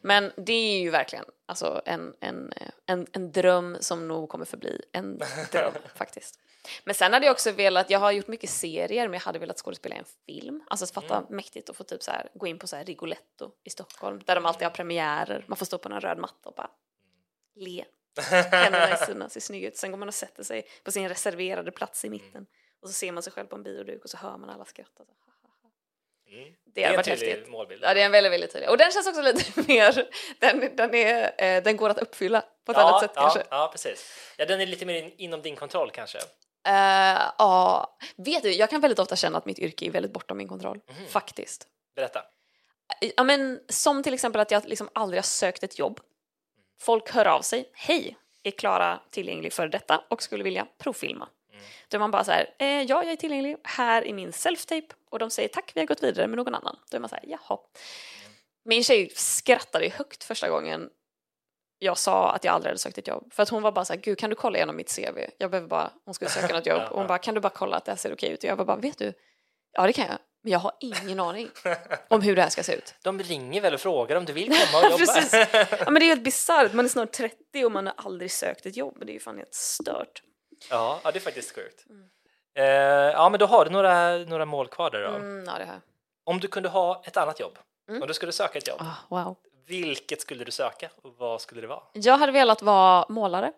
[0.00, 4.44] Men det är ju verkligen alltså, en, en, eh, en, en dröm som nog kommer
[4.44, 5.18] förbli en
[5.52, 6.40] dröm faktiskt.
[6.84, 9.58] Men sen hade jag också velat, jag har gjort mycket serier men jag hade velat
[9.58, 10.62] skådespela i en film.
[10.66, 13.50] Alltså att fatta mäktigt att få typ så här, gå in på så här Rigoletto
[13.64, 15.44] i Stockholm där de alltid har premiärer.
[15.48, 16.70] Man får stå på en röd matta och bara
[17.54, 17.84] le.
[18.50, 19.76] Händerna i sidorna, ser snygg ut.
[19.76, 22.46] Sen går man och sätter sig på sin reserverade plats i mitten.
[22.80, 25.04] Och så ser man sig själv på en bioduk och så hör man alla skratta.
[26.28, 26.54] Mm.
[26.64, 27.84] Det är en tydlig målbild.
[27.84, 28.70] Ja, det är en väldigt, väldigt tydlig.
[28.70, 32.72] Och den känns också lite mer, den, den, är, eh, den går att uppfylla på
[32.72, 33.42] ett annat sätt ja, kanske.
[33.50, 34.32] Ja, precis.
[34.36, 36.18] Ja, den är lite mer in, inom din kontroll kanske.
[36.66, 40.38] Eh, Ja, vet du, jag kan väldigt ofta känna att mitt yrke är väldigt bortom
[40.38, 40.80] min kontroll.
[40.88, 41.06] Mhm.
[41.06, 41.66] Faktiskt.
[41.96, 42.22] Berätta.
[43.16, 46.00] Ja, men, som till exempel att jag liksom aldrig har sökt ett jobb.
[46.80, 47.70] Folk hör av sig.
[47.74, 51.28] Hej, är Klara tillgänglig för detta och skulle vilja provfilma?
[51.88, 54.90] Då är man bara så här, eh, ja jag är tillgänglig, här är min self-tape
[55.10, 56.76] och de säger tack vi har gått vidare med någon annan.
[56.90, 57.58] Då är man så här, jaha.
[58.64, 60.90] Min tjej skrattade högt första gången
[61.78, 63.32] jag sa att jag aldrig hade sökt ett jobb.
[63.32, 65.18] För att hon var bara så här, gud kan du kolla igenom mitt CV?
[65.38, 67.76] Jag behöver bara, hon skulle söka något jobb och hon bara, kan du bara kolla
[67.76, 68.38] att det här ser okej ut?
[68.38, 69.12] Och jag bara, vet du?
[69.72, 71.48] Ja det kan jag, men jag har ingen aning
[72.08, 72.94] om hur det här ska se ut.
[73.02, 74.98] De ringer väl och frågar om du vill komma och jobba?
[75.14, 75.32] Precis.
[75.70, 78.66] Ja, men det är helt bisarrt, man är snart 30 och man har aldrig sökt
[78.66, 78.96] ett jobb.
[79.00, 80.22] Det är ju fan helt stört.
[80.70, 81.84] ja, ja, det är faktiskt sjukt.
[81.90, 82.08] Mm.
[82.58, 82.64] Eh,
[83.12, 85.08] ja, men då har du några, några mål kvar där då.
[85.08, 85.80] Mm, ja, det har.
[86.24, 87.58] Om du kunde ha ett annat jobb,
[87.88, 88.02] Mm.
[88.02, 89.36] om du skulle söka ett jobb, Ah, wow.
[89.66, 91.82] Vilket skulle du söka och vad skulle det vara?
[91.92, 93.52] Jag hade velat vara målare.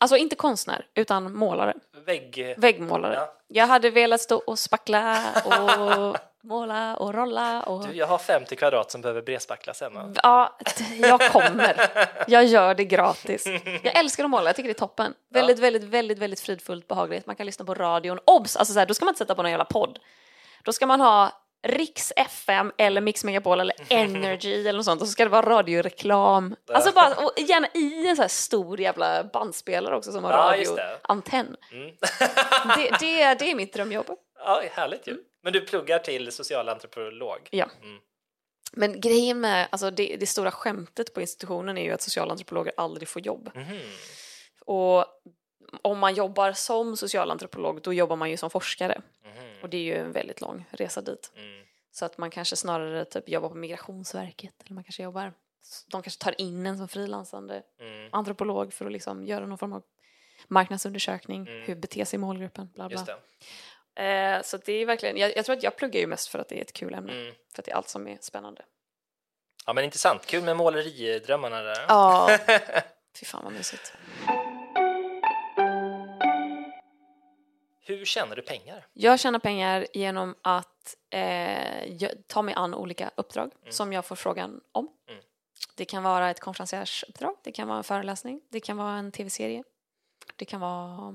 [0.00, 1.74] Alltså inte konstnär, utan målare.
[2.06, 2.54] Vägg...
[2.58, 3.14] Väggmålare.
[3.14, 3.34] Ja.
[3.48, 7.86] Jag hade velat stå och spackla och måla och rolla och...
[7.86, 10.14] Du, jag har 50 kvadrat som behöver bredspacklas hemma.
[10.22, 10.58] Ja,
[11.00, 11.90] jag kommer.
[12.28, 13.46] Jag gör det gratis.
[13.82, 15.14] Jag älskar att måla, jag tycker det är toppen.
[15.30, 17.26] Väldigt, väldigt, väldigt, väldigt fridfullt, behagligt.
[17.26, 18.20] Man kan lyssna på radion.
[18.24, 18.56] Obs!
[18.56, 19.98] Alltså så här, då ska man inte sätta på någon jävla podd.
[20.62, 21.32] Då ska man ha
[21.66, 25.46] Riks FM eller Mix Megapol eller Energy eller något sånt och så ska det vara
[25.50, 26.56] radioreklam.
[26.72, 30.56] Alltså bara, och gärna i en så här stor jävla bandspelare också som har Ja,
[30.56, 30.82] just det.
[30.82, 31.56] radioantenn.
[31.72, 31.90] Mm.
[32.76, 34.06] Det, det, det är mitt drömjobb.
[34.44, 35.16] ja, härligt ju.
[35.42, 37.48] Men du pluggar till socialantropolog.
[37.50, 37.68] Ja.
[37.82, 37.98] Mm.
[38.72, 43.08] Men grejen med, alltså det, det stora skämtet på institutionen är ju att socialantropologer aldrig
[43.08, 43.50] får jobb.
[43.54, 43.78] Mhm.
[44.66, 45.04] Och
[45.82, 49.00] om man jobbar som socialantropolog då jobbar man ju som forskare.
[49.24, 49.62] Mhm.
[49.62, 51.32] Och det är ju en väldigt lång resa dit.
[51.36, 51.64] Mm.
[51.92, 55.32] Så att man kanske snarare typ jobbar på Migrationsverket eller man kanske jobbar,
[55.86, 58.08] de kanske tar in en som frilansande Mm.
[58.12, 59.82] antropolog för att liksom göra någon form av
[60.48, 61.62] marknadsundersökning, Mm.
[61.62, 62.94] hur beter sig målgruppen, bla bla.
[62.98, 63.06] Just
[63.94, 64.02] det.
[64.04, 66.48] Eh, så det är verkligen, jag, jag tror att jag pluggar ju mest för att
[66.48, 67.34] det är ett kul ämne, Mm.
[67.54, 68.64] för att det är allt som är spännande.
[69.66, 70.26] Ja, men intressant.
[70.26, 71.84] Kul med måleridrömmarna där.
[71.88, 72.38] Ja,
[73.20, 73.92] fy fan vad mysigt.
[77.88, 78.86] Hur tjänar du pengar?
[78.92, 84.60] Jag tjänar pengar genom att eh, ta mig an olika uppdrag som jag får frågan
[84.72, 84.88] om.
[85.08, 85.22] Mm.
[85.74, 89.64] Det kan vara ett konferensiersuppdrag, det kan vara en föreläsning, det kan vara en tv-serie,
[90.36, 91.14] det kan vara,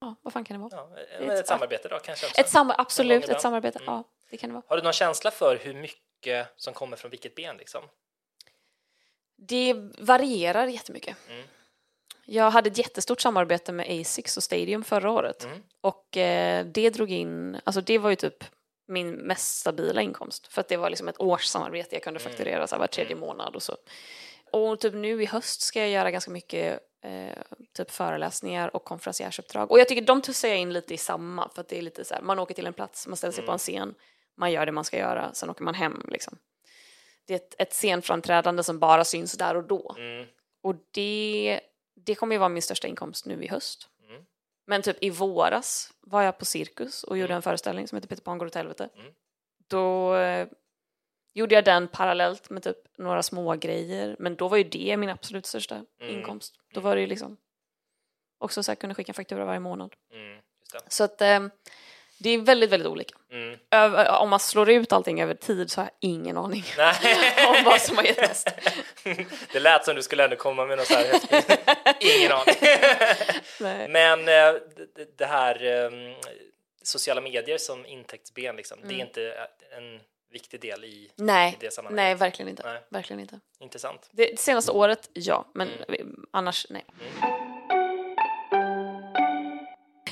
[0.00, 0.70] ja vad fan kan det vara?
[0.90, 2.26] Ja, är ett, ett- samarbete då kanske?
[2.26, 2.40] Också.
[2.40, 3.94] Ett sam- absolut, ett samarbete, Mm.
[3.94, 4.64] ja det kan det vara.
[4.68, 7.82] Har du någon känsla för hur mycket som kommer från vilket ben liksom?
[9.36, 11.16] Det varierar jättemycket.
[11.30, 11.46] Mm.
[12.26, 15.62] Jag hade ett jättestort samarbete med Asics och Stadium förra året Mm.
[15.80, 18.44] och eh, det drog in, alltså det var ju typ
[18.88, 22.30] min mest stabila inkomst för att det var liksom ett års samarbete jag kunde Mm.
[22.32, 23.76] fakturera så här var tredje månad och så.
[24.52, 27.38] Och typ nu i höst ska jag göra ganska mycket eh,
[27.76, 31.60] typ föreläsningar och konferensiersuppdrag och jag tycker de tussar jag in lite i samma för
[31.60, 33.52] att det är lite så här, man åker till en plats, man ställer sig på
[33.52, 33.94] en scen,
[34.36, 36.38] man gör det man ska göra, sen åker man hem liksom.
[37.26, 39.94] Det är ett, ett scenframträdande som bara syns där och då.
[39.98, 40.26] Mm.
[40.62, 41.60] Och det,
[41.96, 43.88] det kommer ju vara min största inkomst nu i höst.
[44.08, 44.24] Mm.
[44.66, 48.22] Men typ i våras var jag på Cirkus och gjorde en föreställning som heter Peter
[48.22, 48.88] Pan går åt helvete.
[48.94, 49.12] Mm.
[49.68, 50.48] Då eh,
[51.34, 55.08] gjorde jag den parallellt med typ några små grejer men då var ju det min
[55.10, 56.14] absolut största Mm.
[56.18, 56.54] inkomst.
[56.74, 57.36] Då var det ju liksom
[58.38, 59.94] också så här kunde skicka en faktura varje månad.
[60.12, 60.42] Mm.
[60.88, 61.46] Så att eh,
[62.24, 63.14] det är väldigt, väldigt olika.
[63.32, 63.58] Mm.
[63.70, 66.64] Över, om man slår ut allting över tid så har jag ingen aning
[67.48, 68.48] om vad som har gett mest.
[69.52, 71.06] Det lät som du skulle ändå komma med något så här.
[72.18, 73.92] Ingen aning.
[73.92, 74.60] Men eh,
[75.18, 75.90] det- här eh,
[76.82, 79.06] sociala medier som intäktsben, liksom, det är Mm.
[79.06, 79.34] inte
[79.76, 80.00] en
[80.32, 82.04] viktig del i, Nej, i det sammanhanget.
[82.04, 82.62] nej verkligen inte.
[82.62, 82.80] Nej.
[82.90, 83.40] Verkligen inte.
[83.60, 84.08] Intressant.
[84.12, 86.24] Det, det senaste året, ja, men Mm.
[86.30, 86.84] annars nej.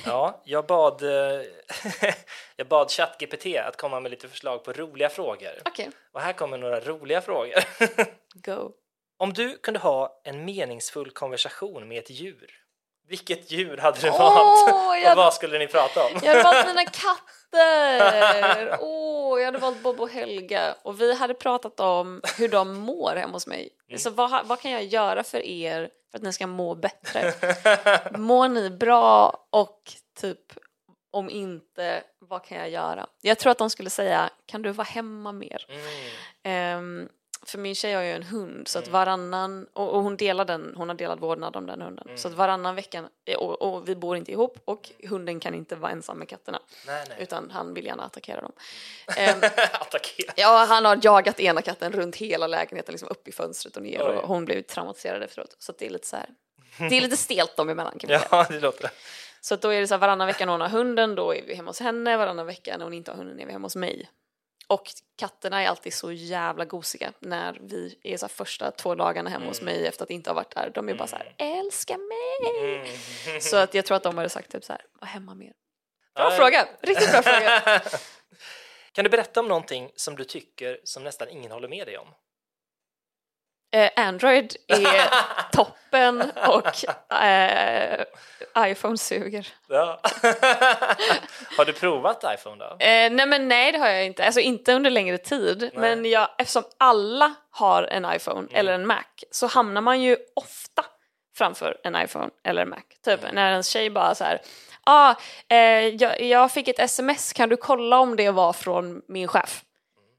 [0.05, 1.43] Ja, jag bad, eh,
[2.57, 5.53] jag bad ChatGPT att komma med lite förslag på roliga frågor.
[5.65, 7.65] Okej, Och här kommer några roliga frågor.
[8.35, 8.73] go.
[9.19, 12.62] Om du kunde ha en meningsfull konversation med ett djur,
[13.13, 14.69] vilket djur hade du Åh, valt?
[15.03, 16.11] jag- Och vad skulle ni prata om?
[16.23, 16.85] Jag hade valt mina
[17.53, 18.79] katter!
[18.81, 23.17] Åh, jag hade valt Bob och Helga och vi hade pratat om hur de mår
[23.17, 23.69] hemma hos mig.
[23.89, 23.99] Mm.
[23.99, 27.33] Så vad, vad kan jag göra för er för att ni ska må bättre?
[28.19, 29.81] Mår ni bra och
[30.21, 30.39] typ
[31.11, 33.07] om inte, vad kan jag göra?
[33.21, 35.67] Jag tror att de skulle säga, kan du vara hemma mer?
[35.69, 35.83] Mm.
[36.45, 37.09] Ehm,
[37.47, 40.75] för min tjej har ju en hund så att varannan, och, och hon delar den,
[40.77, 42.09] hon har delad vårdnad om den hunden.
[42.17, 45.93] Så att varannan vecka, och, och vi bor inte ihop och hunden kan inte vara
[45.93, 46.63] ensam med katterna.
[46.87, 47.19] Nej, nej.
[47.21, 48.53] Utan han vill gärna attackera dem.
[49.17, 49.41] Ehm,
[49.73, 50.33] Attackera.
[50.37, 54.03] ja, han har jagat ena katten runt hela lägenheten, liksom upp i fönstret och ner
[54.03, 54.17] Oj.
[54.17, 55.57] och hon blev traumatiserad efteråt.
[55.59, 56.27] Så det är lite så här,
[56.79, 58.29] det är lite stelt dem emellan kan man säga.
[58.31, 58.91] Ja, det låter
[59.41, 61.55] Så då är det så här varannan vecka när hon har hunden, då är vi
[61.55, 64.11] hemma hos henne, varannan vecka när hon inte har hunden är vi hemma hos mig.
[64.73, 69.47] Och katterna är alltid så jävla gosiga när vi är så första två dagarna hemma
[69.47, 70.71] hos mig efter att inte ha varit där.
[70.75, 72.75] De är bara så här, älska mig!
[72.75, 73.41] Mm.
[73.41, 75.53] Så att jag tror att de hade sagt typ så här, var hemma mer.
[76.15, 77.81] Bra Ja, fråga, riktigt bra fråga.
[78.93, 82.09] Kan du berätta om någonting som du tycker som nästan ingen håller med dig om?
[83.73, 85.11] Eh, Android är
[85.53, 86.85] toppen och
[87.23, 88.05] eh,
[88.59, 89.49] iPhone suger.
[89.69, 90.01] Ja.
[91.57, 92.85] Har du provat iPhone då?
[92.85, 95.71] Eh, nej men nej det har jag inte, alltså inte under längre tid.
[95.75, 100.85] Men jag, eftersom alla har en iPhone eller en Mac så hamnar man ju ofta
[101.37, 102.83] framför en iPhone eller en Mac.
[103.05, 104.41] Typ när ens tjej bara så här,
[104.85, 105.15] ah,
[105.49, 105.57] eh,
[105.89, 109.63] jag, jag fick ett sms, kan du kolla om det var från min chef?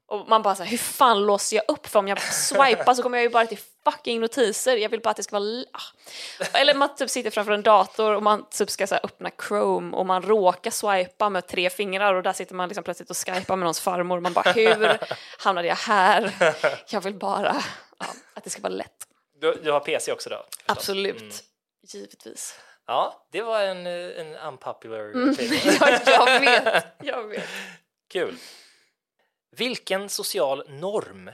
[0.06, 1.86] Och man bara så här, hur fan låser jag upp?
[1.86, 4.76] För om jag swipar så kommer jag ju bara till fucking notiser.
[4.76, 5.64] Jag vill bara att det ska vara...
[5.72, 6.58] Ah.
[6.58, 10.06] Eller man typ sitter framför en dator och man typ ska så öppna Chrome och
[10.06, 13.64] man råkar swipa med tre fingrar och där sitter man liksom plötsligt och skypar med
[13.64, 14.20] någons farmor.
[14.20, 14.98] Man bara, hur
[15.38, 16.32] hamnade jag här?
[16.88, 17.62] Jag vill bara
[17.98, 19.06] ja, att det ska vara lätt.
[19.40, 20.36] Du, du har PC också då?
[20.36, 20.62] förstås.
[20.66, 21.44] Absolut.
[21.86, 22.58] Givetvis.
[22.86, 25.36] Ja, det var en, eh, en unpopular Mm.
[25.80, 26.84] Ja, jag vet.
[27.02, 27.48] Jag vet.
[28.12, 28.36] Kul.
[29.56, 31.30] Vilken social norm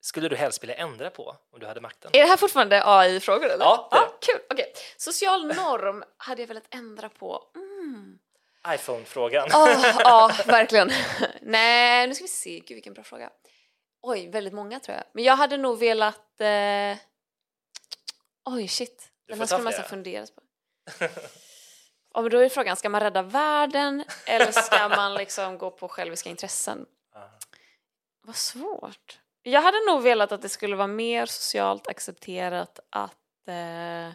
[0.00, 2.10] skulle du helst vilja ändra på om du hade makten?
[2.14, 3.64] Är det här fortfarande AI-frågor eller?
[3.64, 4.72] Ja, det är ja Kul, okej.
[4.96, 7.42] Social norm hade jag velat ändra på.
[7.54, 8.18] Mm.
[8.74, 9.48] iPhone-frågan.
[9.98, 10.90] Ja, verkligen.
[11.40, 12.58] Nej, nu ska vi se.
[12.58, 13.30] Gud, vilken bra fråga.
[14.02, 15.04] Oj, väldigt många tror jag.
[15.12, 16.40] Men jag hade nog velat...
[16.40, 16.96] Eh...
[18.44, 19.08] Oj, shit.
[19.28, 20.42] Den här skulle man funderas på.
[22.14, 26.30] Men då är frågan, ska man rädda världen eller ska man liksom gå på själviska
[26.30, 26.86] intressen?
[28.24, 29.18] Vad svårt.
[29.42, 33.48] Jag hade nog velat att det skulle vara mer socialt accepterat att...
[33.48, 34.10] Eh...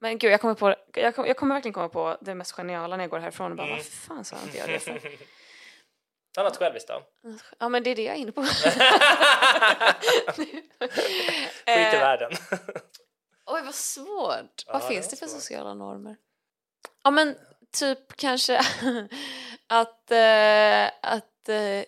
[0.00, 2.96] Men gud, jag kommer, på, jag, kommer, jag kommer verkligen komma på det mest geniala
[2.96, 3.76] när jag går härifrån och bara, Mm.
[3.78, 5.00] vad fan sa inte jag det för?
[6.34, 7.02] Ta något själviskt då.
[7.58, 8.42] Ja, men det är det jag är inne på.
[10.36, 10.54] Skit
[11.66, 12.32] i Eh, världen.
[13.46, 14.62] Oj, vad svårt.
[14.66, 15.40] Ja, vad finns det för svårt.
[15.40, 16.16] sociala normer?
[17.04, 17.36] Ja, men
[17.78, 18.58] typ kanske
[19.66, 21.84] att, eh, att eh,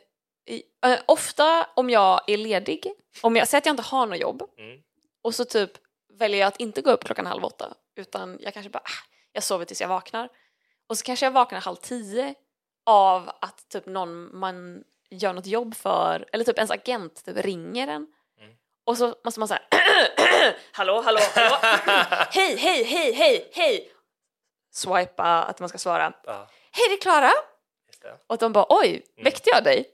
[0.47, 2.93] i, eh, ofta om jag är ledig,
[3.23, 4.81] om jag säger att jag inte har något jobb Mm.
[5.23, 5.71] och så typ
[6.19, 9.43] väljer jag att inte gå upp klockan halv åtta utan jag kanske bara, ah, jag
[9.43, 10.29] sover tills jag vaknar
[10.89, 12.35] och så kanske jag vaknar halv tio
[12.87, 17.89] av att typ någon man gör något jobb för eller typ ens agent typ ringer
[17.89, 18.07] en
[18.87, 19.63] och så måste man säga
[20.73, 21.57] hallå, hallå, hallå,
[22.31, 23.91] hej, hej, hej, hej, hej.
[24.75, 26.13] Swipa att man ska svara.
[26.27, 27.31] Ja, Hej, det är Klara.
[28.27, 29.87] Och de bara, oj, väckte jag dig?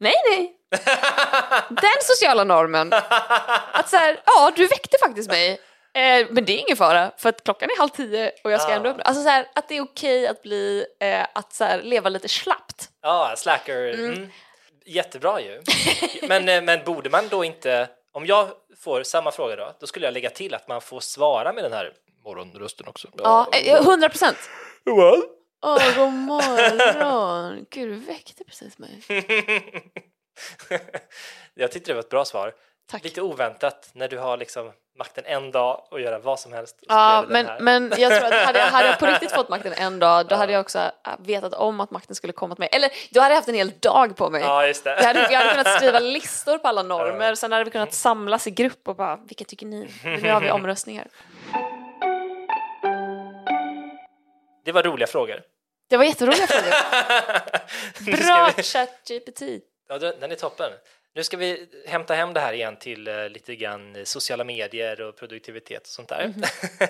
[0.00, 0.52] Nej, nej.
[1.68, 2.92] Den sociala normen.
[3.72, 5.50] Att så här, ja, du väckte faktiskt mig.
[5.94, 8.72] Eh, men det är ingen fara, för att klockan är halv tio och jag ska
[8.72, 8.92] ändå Ah.
[8.92, 9.00] upp.
[9.04, 12.28] Alltså så här, att det är okej att bli, eh, att så här, leva lite
[12.28, 12.88] slappt.
[13.02, 13.94] Ja, slacker.
[13.94, 14.30] Mm.
[14.86, 15.62] Jättebra ju.
[16.28, 18.48] Men, eh, men borde man då inte, om jag
[18.84, 21.72] får samma fråga då, då skulle jag lägga till att man får svara med den
[21.72, 21.92] här
[22.26, 23.08] morgonrösten också.
[23.16, 24.38] Ja, eh, hundra procent.
[24.84, 25.24] What?
[25.64, 27.66] Åh, god morgon.
[27.70, 29.02] Gud, du väckte precis mig.
[31.54, 32.54] jag tyckte det var ett bra svar.
[32.90, 33.04] Tack.
[33.04, 36.76] Lite oväntat när du har liksom makten en dag och göra vad som helst.
[36.88, 39.98] Ja, men, men jag tror att hade jag, hade jag på riktigt fått makten en
[39.98, 42.68] dag, då hade jag också äh, vetat om att makten skulle komma till mig.
[42.72, 44.42] Eller då hade jag haft en hel dag på mig.
[44.42, 44.90] Ja, just det.
[44.90, 48.46] Jag hade, jag hade kunnat skriva listor på alla normer, sen hade vi kunnat samlas
[48.46, 49.88] i grupp och bara, vilka tycker ni?
[50.04, 51.08] Nu har vi omröstningar.
[54.66, 55.42] Det var roliga frågor.
[55.88, 56.70] Det var jätteroliga frågor.
[58.26, 59.42] Bra vi- ChatGPT.
[59.88, 60.72] Ja, den är toppen.
[61.14, 65.16] Nu ska vi hämta hem det här igen till eh, lite grann sociala medier och
[65.16, 66.26] produktivitet och sånt där.
[66.36, 66.42] Mhm.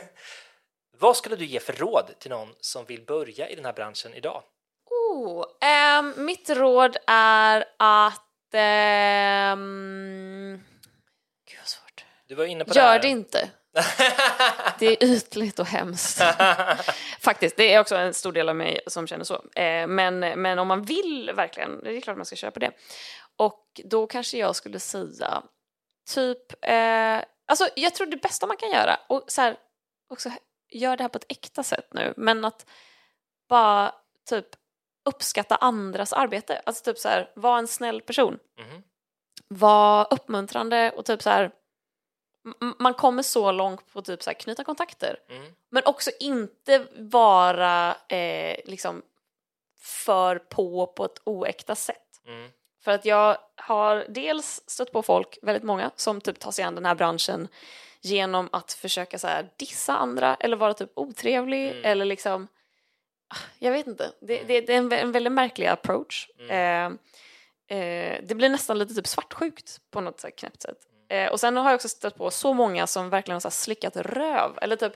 [0.99, 4.15] Vad skulle du ge för råd till någon som vill börja i den här branschen
[4.15, 4.43] idag?
[4.91, 8.55] Oh, ehm, mitt råd är att...
[8.55, 10.61] ehm,
[11.51, 12.05] gud vad svårt.
[12.29, 12.99] Du var inne på det Gör här.
[13.03, 13.51] det inte.
[14.79, 16.23] Det är ytligt och hemskt.
[17.21, 19.35] Faktiskt, det är också en stor del av mig som känner så.
[19.35, 22.71] Eh, men, men om man vill verkligen, det är klart man ska köra på det.
[23.37, 25.43] Och då kanske jag skulle säga
[26.15, 29.57] typ, eh, alltså jag tror det bästa man kan göra, och så här,
[30.11, 30.31] också
[30.73, 32.67] gör det här på ett äkta sätt nu, men att
[33.49, 33.95] bara
[34.29, 34.47] typ
[35.05, 36.63] uppskatta andras arbete.
[36.67, 38.39] Alltså typ så här, var en snäll person.
[38.59, 38.83] Mhm.
[39.49, 41.51] Var uppmuntrande och typ så här,
[42.79, 45.17] man kommer så långt på typ så här knyta kontakter.
[45.29, 45.53] Mm.
[45.71, 49.03] Men också inte vara eh, liksom
[49.79, 52.21] för på på ett oäkta sätt.
[52.27, 52.51] Mm.
[52.85, 56.75] För att jag har dels stött på folk, väldigt många, som typ tar sig an
[56.75, 57.49] den här branschen
[58.01, 61.85] genom att försöka så här dissa andra eller vara typ otrevlig Mm.
[61.85, 62.49] eller liksom
[63.29, 66.29] ah, jag vet inte, det, det, det är en, vä- en väldigt märklig approach.
[66.51, 66.87] Eh,
[67.79, 70.79] eh, det blir nästan lite typ svartsjukt på något så här knäppt sätt.
[71.09, 73.97] Eh, och sen har jag också stött på så många som verkligen har så slickat
[73.97, 74.93] röv eller typ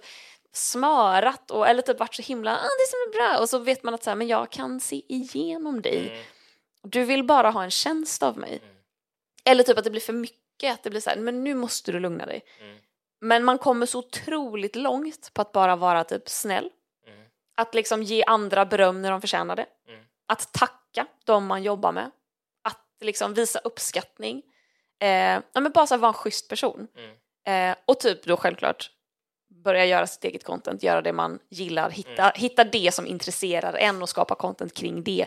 [0.52, 3.82] smörat och, eller typ varit så himla ah, det som är bra och så vet
[3.82, 6.08] man att så här, men jag kan se igenom dig.
[6.08, 6.24] Mm.
[6.82, 8.62] Du vill bara ha en tjänst av mig.
[9.44, 11.92] Eller typ att det blir för mycket, att det blir så här, men nu måste
[11.92, 12.44] du lugna dig.
[12.60, 12.76] Mm.
[13.20, 16.70] Men man kommer så otroligt långt på att bara vara typ snäll.
[17.06, 17.20] Mm.
[17.56, 19.66] Att liksom ge andra beröm när de förtjänar det.
[19.88, 20.04] Mm.
[20.26, 22.10] Att tacka de man jobbar med.
[22.64, 24.42] Att liksom visa uppskattning.
[25.00, 26.88] Eh, ja, men bara så här, vara en schysst person.
[26.96, 27.70] Mm.
[27.70, 28.90] Eh, och typ då självklart
[29.64, 34.02] börja göra sitt eget content, göra det man gillar, hitta, hitta det som intresserar en
[34.02, 35.26] och skapa content kring det.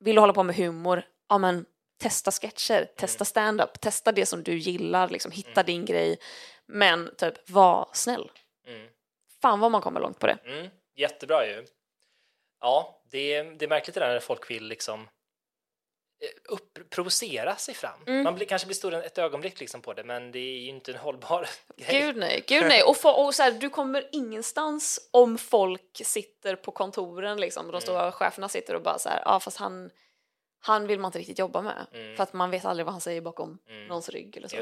[0.00, 1.66] Vill du hålla på med humor, ja men
[2.02, 6.18] testa sketcher, testa stand-up, testa det som du gillar, liksom, hitta din grej.
[6.66, 8.30] Men typ, var snäll.
[8.66, 8.88] Mm.
[9.42, 10.38] Fan vad man kommer långt på det.
[10.44, 10.68] Mm.
[10.96, 11.66] Jättebra ju.
[12.60, 15.08] Ja, det är, det är märkligt det där när folk vill liksom
[16.48, 18.00] upp, provocera sig fram.
[18.06, 18.22] Mm.
[18.24, 20.92] Man blir, kanske blir stor ett ögonblick liksom på det, men det är ju inte
[20.92, 22.00] en hållbar grej.
[22.00, 22.82] Gud nej, gud nej.
[22.82, 27.72] Och, få- och så här, du kommer ingenstans om folk sitter på kontoren liksom, och
[27.72, 29.90] de stora cheferna sitter och bara så här, ja fast han,
[30.60, 31.86] han vill man inte riktigt jobba med.
[32.16, 33.58] För att man vet aldrig vad han säger bakom
[33.88, 34.56] någons rygg eller så.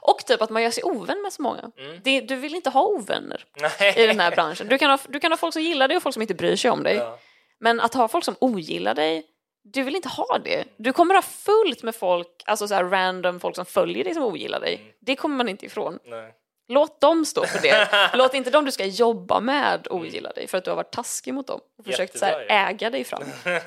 [0.00, 1.70] Och typ att man gör sig ovän med så många.
[2.04, 3.94] Det, du vill inte ha ovänner Nej.
[3.96, 4.68] i den här branschen.
[4.68, 6.56] Du kan, ha, du kan ha folk som gillar dig och folk som inte bryr
[6.56, 6.94] sig om dig.
[6.96, 7.18] Ja.
[7.60, 9.26] Men att ha folk som ogillar dig,
[9.64, 10.64] du vill inte ha det.
[10.76, 14.22] Du kommer ha fullt med folk, alltså så här random folk som följer dig som
[14.22, 14.96] ogillar dig.
[15.00, 15.98] Det kommer man inte ifrån.
[16.04, 16.34] Nej.
[16.68, 18.10] Låt dem stå för det.
[18.14, 21.34] Låt inte dem du ska jobba med ogilla dig för att du har varit taskig
[21.34, 23.24] mot dem och försökt så här, äga dig fram.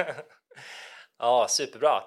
[1.22, 2.04] Ja, superbra.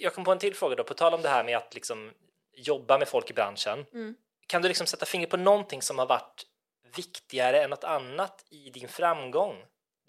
[0.00, 2.12] Jag kom på en till fråga då, på tal om det här med att liksom
[2.52, 3.86] jobba med folk i branschen.
[3.92, 4.14] Mm.
[4.46, 6.46] Kan du liksom sätta fingret på någonting som har varit
[6.96, 9.56] viktigare än något annat i din framgång?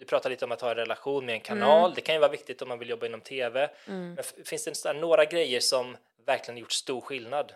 [0.02, 1.78] Du pratar lite om att ha en relation med en kanal.
[1.84, 1.94] Mm.
[1.94, 3.70] Det kan ju vara viktigt om man vill jobba inom tv.
[3.86, 5.96] Men f- finns det några grejer som
[6.26, 7.52] verkligen gjort stor skillnad?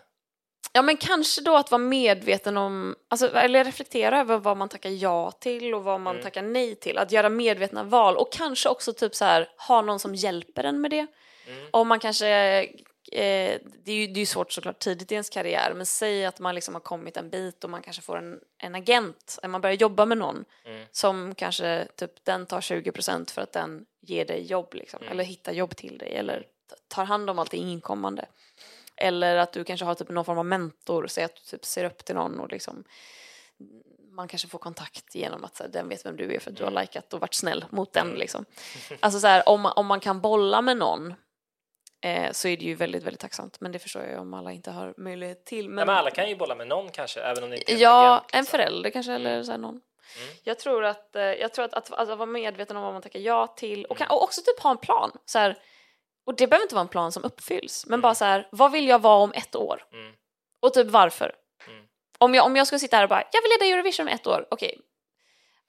[0.73, 4.89] Ja men kanske då att vara medveten om, alltså, eller reflektera över vad man tackar
[4.89, 6.23] ja till och vad man Mm.
[6.23, 6.97] tackar nej till.
[6.97, 10.81] Att göra medvetna val och kanske också typ så här ha någon som hjälper en
[10.81, 11.07] med det.
[11.47, 11.67] Mm.
[11.71, 12.67] Om man kanske,
[13.11, 16.39] eh, det är ju det är svårt såklart tidigt i ens karriär, men säg att
[16.39, 19.61] man liksom har kommit en bit och man kanske får en, en agent, eller man
[19.61, 20.85] börjar jobba med någon Mm.
[20.91, 25.11] som kanske typ den tar 20% för att den ger dig jobb liksom, Mm.
[25.11, 26.45] eller hittar jobb till dig eller
[26.87, 28.25] tar hand om allting inkommande.
[28.95, 31.83] Eller att du kanske har typ någon form av mentor, säg att du typ ser
[31.83, 32.83] upp till någon och liksom
[34.11, 36.57] man kanske får kontakt genom att så här, den vet vem du är för att
[36.57, 38.07] du har likat och varit snäll mot den.
[38.09, 38.45] Liksom.
[38.99, 41.13] Alltså så här, om, om man kan bolla med någon
[42.05, 43.59] eh, så är det ju väldigt, väldigt tacksamt.
[43.61, 45.69] Men det förstår jag ju om alla inte har möjlighet till.
[45.69, 47.81] Men, men alla kan ju bolla med någon kanske, även om det inte är en
[47.81, 48.51] Ja, agent, en liksom.
[48.51, 49.81] förälder kanske eller så här någon.
[50.43, 53.19] Jag tror att, eh, jag tror att, att, att vara medveten om vad man tackar
[53.19, 55.11] ja till och, kan, och också typ ha en plan.
[55.25, 55.57] Så här,
[56.25, 58.87] och det behöver inte vara en plan som uppfylls, men bara så här, vad vill
[58.87, 59.83] jag vara om ett år?
[59.93, 60.13] Mm.
[60.61, 61.35] Och typ varför?
[61.67, 61.85] Mm.
[62.19, 64.27] Om, jag, om jag ska sitta här och bara, jag vill leda Eurovision om ett
[64.27, 64.79] år, okej.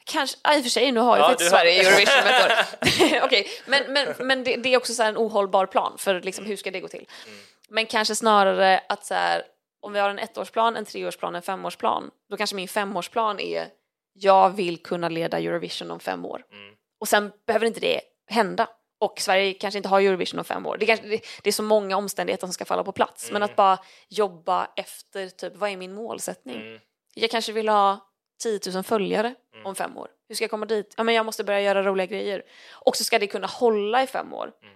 [0.09, 2.27] Kanske, ja, i och för sig nu har ju Ja, faktiskt du har- Sverige Eurovision
[2.27, 3.23] ett år.
[3.27, 6.47] okej, men, men, men det, det är också så här en ohållbar plan för liksom,
[6.47, 7.07] hur ska det gå till?
[7.27, 7.39] Mm.
[7.69, 9.43] Men kanske snarare att så här,
[9.81, 13.67] om vi har en ettårsplan, en treårsplan, en femårsplan, då kanske min femårsplan är
[14.13, 16.45] jag vill kunna leda Eurovision om fem år.
[16.53, 16.75] Mm.
[17.01, 18.01] Och sen behöver inte det
[18.31, 18.69] hända.
[19.01, 20.77] Och Sverige kanske inte har Eurovision om fem år.
[20.81, 23.31] Det, kanske, det, det är så många omständigheter som ska falla på plats.
[23.33, 23.79] Men att bara
[24.09, 26.57] jobba efter, typ, vad är min målsättning?
[26.57, 26.81] Mm.
[27.15, 28.08] Jag kanske vill ha
[28.39, 29.35] 10 000 följare
[29.65, 30.09] om fem år.
[30.29, 30.95] Hur ska jag komma dit?
[30.97, 32.43] Ja, men jag måste börja göra roliga grejer.
[32.71, 34.53] Och så ska det kunna hålla i fem år.
[34.63, 34.75] Mm.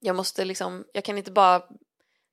[0.00, 1.58] Jag måste liksom, jag kan inte bara,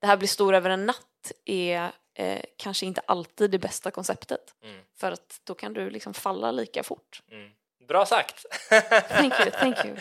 [0.01, 4.55] det här blir stor över en natt är eh, kanske inte alltid det bästa konceptet.
[4.64, 4.82] Mm.
[4.97, 7.22] För att då kan du liksom falla lika fort.
[7.32, 7.51] Mm.
[7.88, 8.45] Bra sagt!
[9.10, 9.95] Thank you, thank you.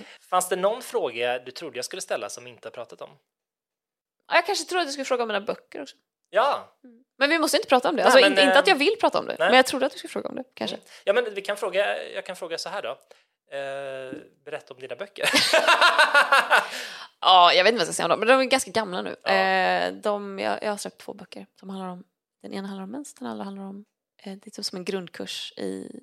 [0.20, 3.10] Fanns det någon fråga du trodde jag skulle ställa som vi inte har pratat om?
[4.28, 5.96] Ja, Jag kanske trodde att du skulle fråga om mina böcker också.
[6.30, 6.76] Ja,
[7.18, 8.02] Men vi måste inte prata om det.
[8.02, 9.48] Nej, Alltså, men, inte, inte att eh, jag vill prata om det, nej.
[9.48, 10.76] men jag trodde att du skulle fråga om det, kanske.
[11.04, 12.88] ja men vi kan fråga, jag kan fråga så här då.
[13.56, 14.12] Eh,
[14.44, 15.30] berätta om dina böcker.
[17.22, 19.02] Ja, jag vet inte vad jag ska säga om dem, men de är ganska gamla
[19.02, 19.16] nu.
[19.22, 19.30] Ja.
[19.30, 22.04] Eh, de, jag, jag har släppt två böcker som handlar om,
[22.42, 23.84] den ena handlar om mens, den andra handlar om,
[24.22, 26.00] eh, det är typ som en grundkurs i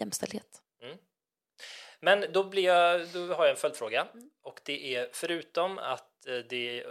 [0.00, 0.60] jämställdhet.
[2.00, 4.06] Men då, blir jag, då har jag en följdfråga
[4.42, 6.84] och det är förutom att eh, det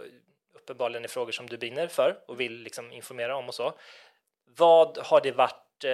[0.54, 3.74] uppenbarligen är frågor som du brinner för och vill liksom informera om och så.
[4.56, 5.84] Vad har det varit?
[5.84, 5.90] Eh,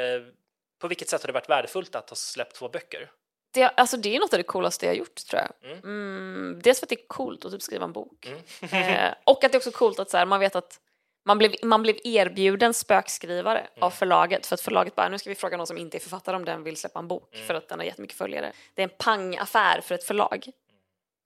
[0.78, 3.10] på vilket sätt har det varit värdefullt att ha släppt två böcker?
[3.52, 5.70] Det, alltså, det är något av det coolaste jag gjort, tror jag.
[5.70, 5.78] Mm.
[5.84, 8.26] Mm, dels för att det är coolt att typ skriva en bok.
[8.72, 8.84] Mm.
[8.94, 10.80] Eh, och att det är också coolt att så här, man vet att
[11.24, 13.82] man blev, man blev erbjuden spökskrivare Mm.
[13.82, 16.36] av förlaget för att förlaget bara, nu ska vi fråga någon som inte är författare
[16.36, 17.46] om den vill släppa en bok Mm.
[17.46, 18.52] för att den har jättemycket följare.
[18.74, 20.46] Det är en pangaffär för ett förlag.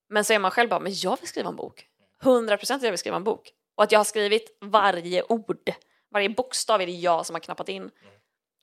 [0.09, 1.87] Men så är man själv bara, men jag vill skriva en bok.
[2.25, 3.51] 100% att jag vill skriva en bok.
[3.75, 5.71] Och att jag har skrivit varje ord,
[6.11, 7.91] varje bokstav är det jag som har knappat in.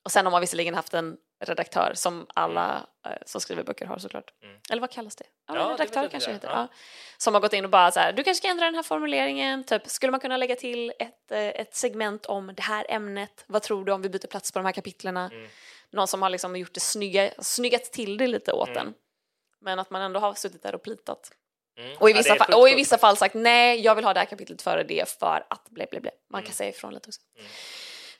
[0.05, 3.97] Och sen har man visserligen haft en redaktör som alla eh, som skriver böcker har
[3.97, 4.33] såklart.
[4.43, 4.57] Mm.
[4.69, 5.25] Eller vad kallas det?
[5.47, 6.33] Ja, Ja, det redaktör det kanske där.
[6.33, 6.47] heter.
[6.47, 6.55] Ja.
[6.57, 6.67] Ja.
[7.17, 9.63] Som har gått in och bara så här, du kanske ska ändra den här formuleringen,
[9.63, 13.61] typ skulle man kunna lägga till ett, eh, ett segment om det här ämnet, vad
[13.61, 15.29] tror du om vi byter plats på de här kapitlerna?
[15.33, 15.47] Mm.
[15.91, 18.87] Någon som har liksom gjort det snygga, snyggat till det lite åt Mm.
[18.87, 18.93] en.
[19.61, 21.31] Men att man ändå har suttit där och plitat.
[21.77, 21.97] Mm.
[21.99, 24.13] Och i Ja, vissa, är fall, och i vissa fall sagt nej, jag vill ha
[24.13, 26.11] det här kapitlet före det för att ble, ble, ble.
[26.29, 26.53] Man kan Mm.
[26.53, 27.21] säga ifrån lite också.
[27.39, 27.51] Mm.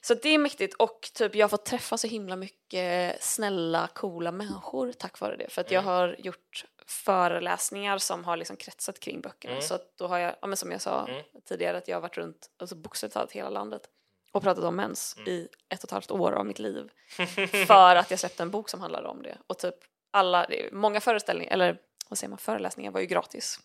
[0.01, 4.32] Så det är mäktigt och typ jag har fått träffa så himla mycket snälla, coola
[4.32, 5.49] människor tack vare det.
[5.49, 9.56] För att jag har gjort föreläsningar som har liksom kretsat kring böckerna.
[9.62, 11.08] Så att då har jag, ja, men som jag sa
[11.49, 13.82] tidigare, att jag har varit runt alltså bokstavligt talat hela landet
[14.32, 16.89] och pratat om mens i ett och ett halvt år av mitt liv.
[17.68, 19.38] för att jag släppte en bok som handlade om det.
[19.47, 19.76] Och typ
[20.12, 21.78] alla, många föreställningar, eller
[22.14, 23.59] vad säger man, föreläsningar var ju gratis.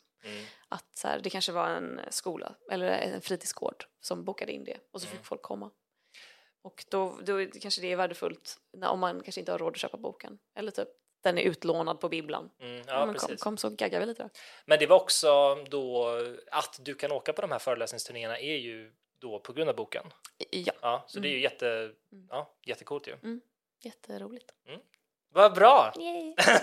[0.69, 4.79] Att så här, det kanske var en skola eller en fritidsgård som bokade in det
[4.93, 5.71] och så fick folk komma.
[6.63, 9.79] Och då, då kanske det är värdefullt när, om man kanske inte har råd att
[9.79, 10.39] köpa boken.
[10.55, 10.89] Eller typ
[11.23, 12.51] den är utlånad på bibblan.
[12.61, 14.29] Mm, Ja, men kom, kom så gaggar vi lite då.
[14.67, 16.09] Men det var också då
[16.51, 20.05] att du kan åka på de här föreläsningsturnéerna är ju då på grund av boken.
[20.51, 21.93] Ja, Ja, så det är ju jätte,
[22.31, 23.41] ja, jättecoolt ju.
[23.83, 24.53] jätteroligt.
[25.33, 25.93] Vad bra!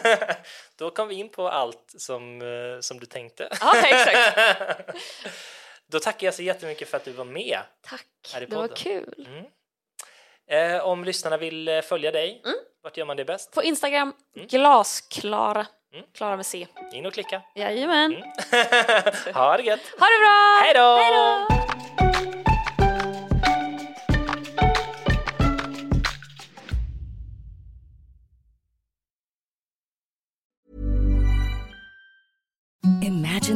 [0.78, 3.50] Då kom vi in på allt som, eh, som du tänkte.
[3.62, 4.40] Ja, exakt.
[5.92, 7.60] då tackar jag så jättemycket för att du var med.
[7.82, 8.06] Tack,
[8.40, 9.28] det var kul.
[10.52, 12.58] Eh, om lyssnarna vill eh, följa dig, Mm.
[12.84, 13.52] vart gör man det bäst?
[13.52, 14.48] På Instagram, Mm.
[14.48, 15.68] glasklara.
[16.18, 16.68] Klara med C.
[16.94, 17.42] In och klicka.
[17.56, 18.12] Jajamän.
[19.34, 19.80] ha det gött!
[20.00, 20.60] Ha det bra!
[20.64, 22.05] Hej då!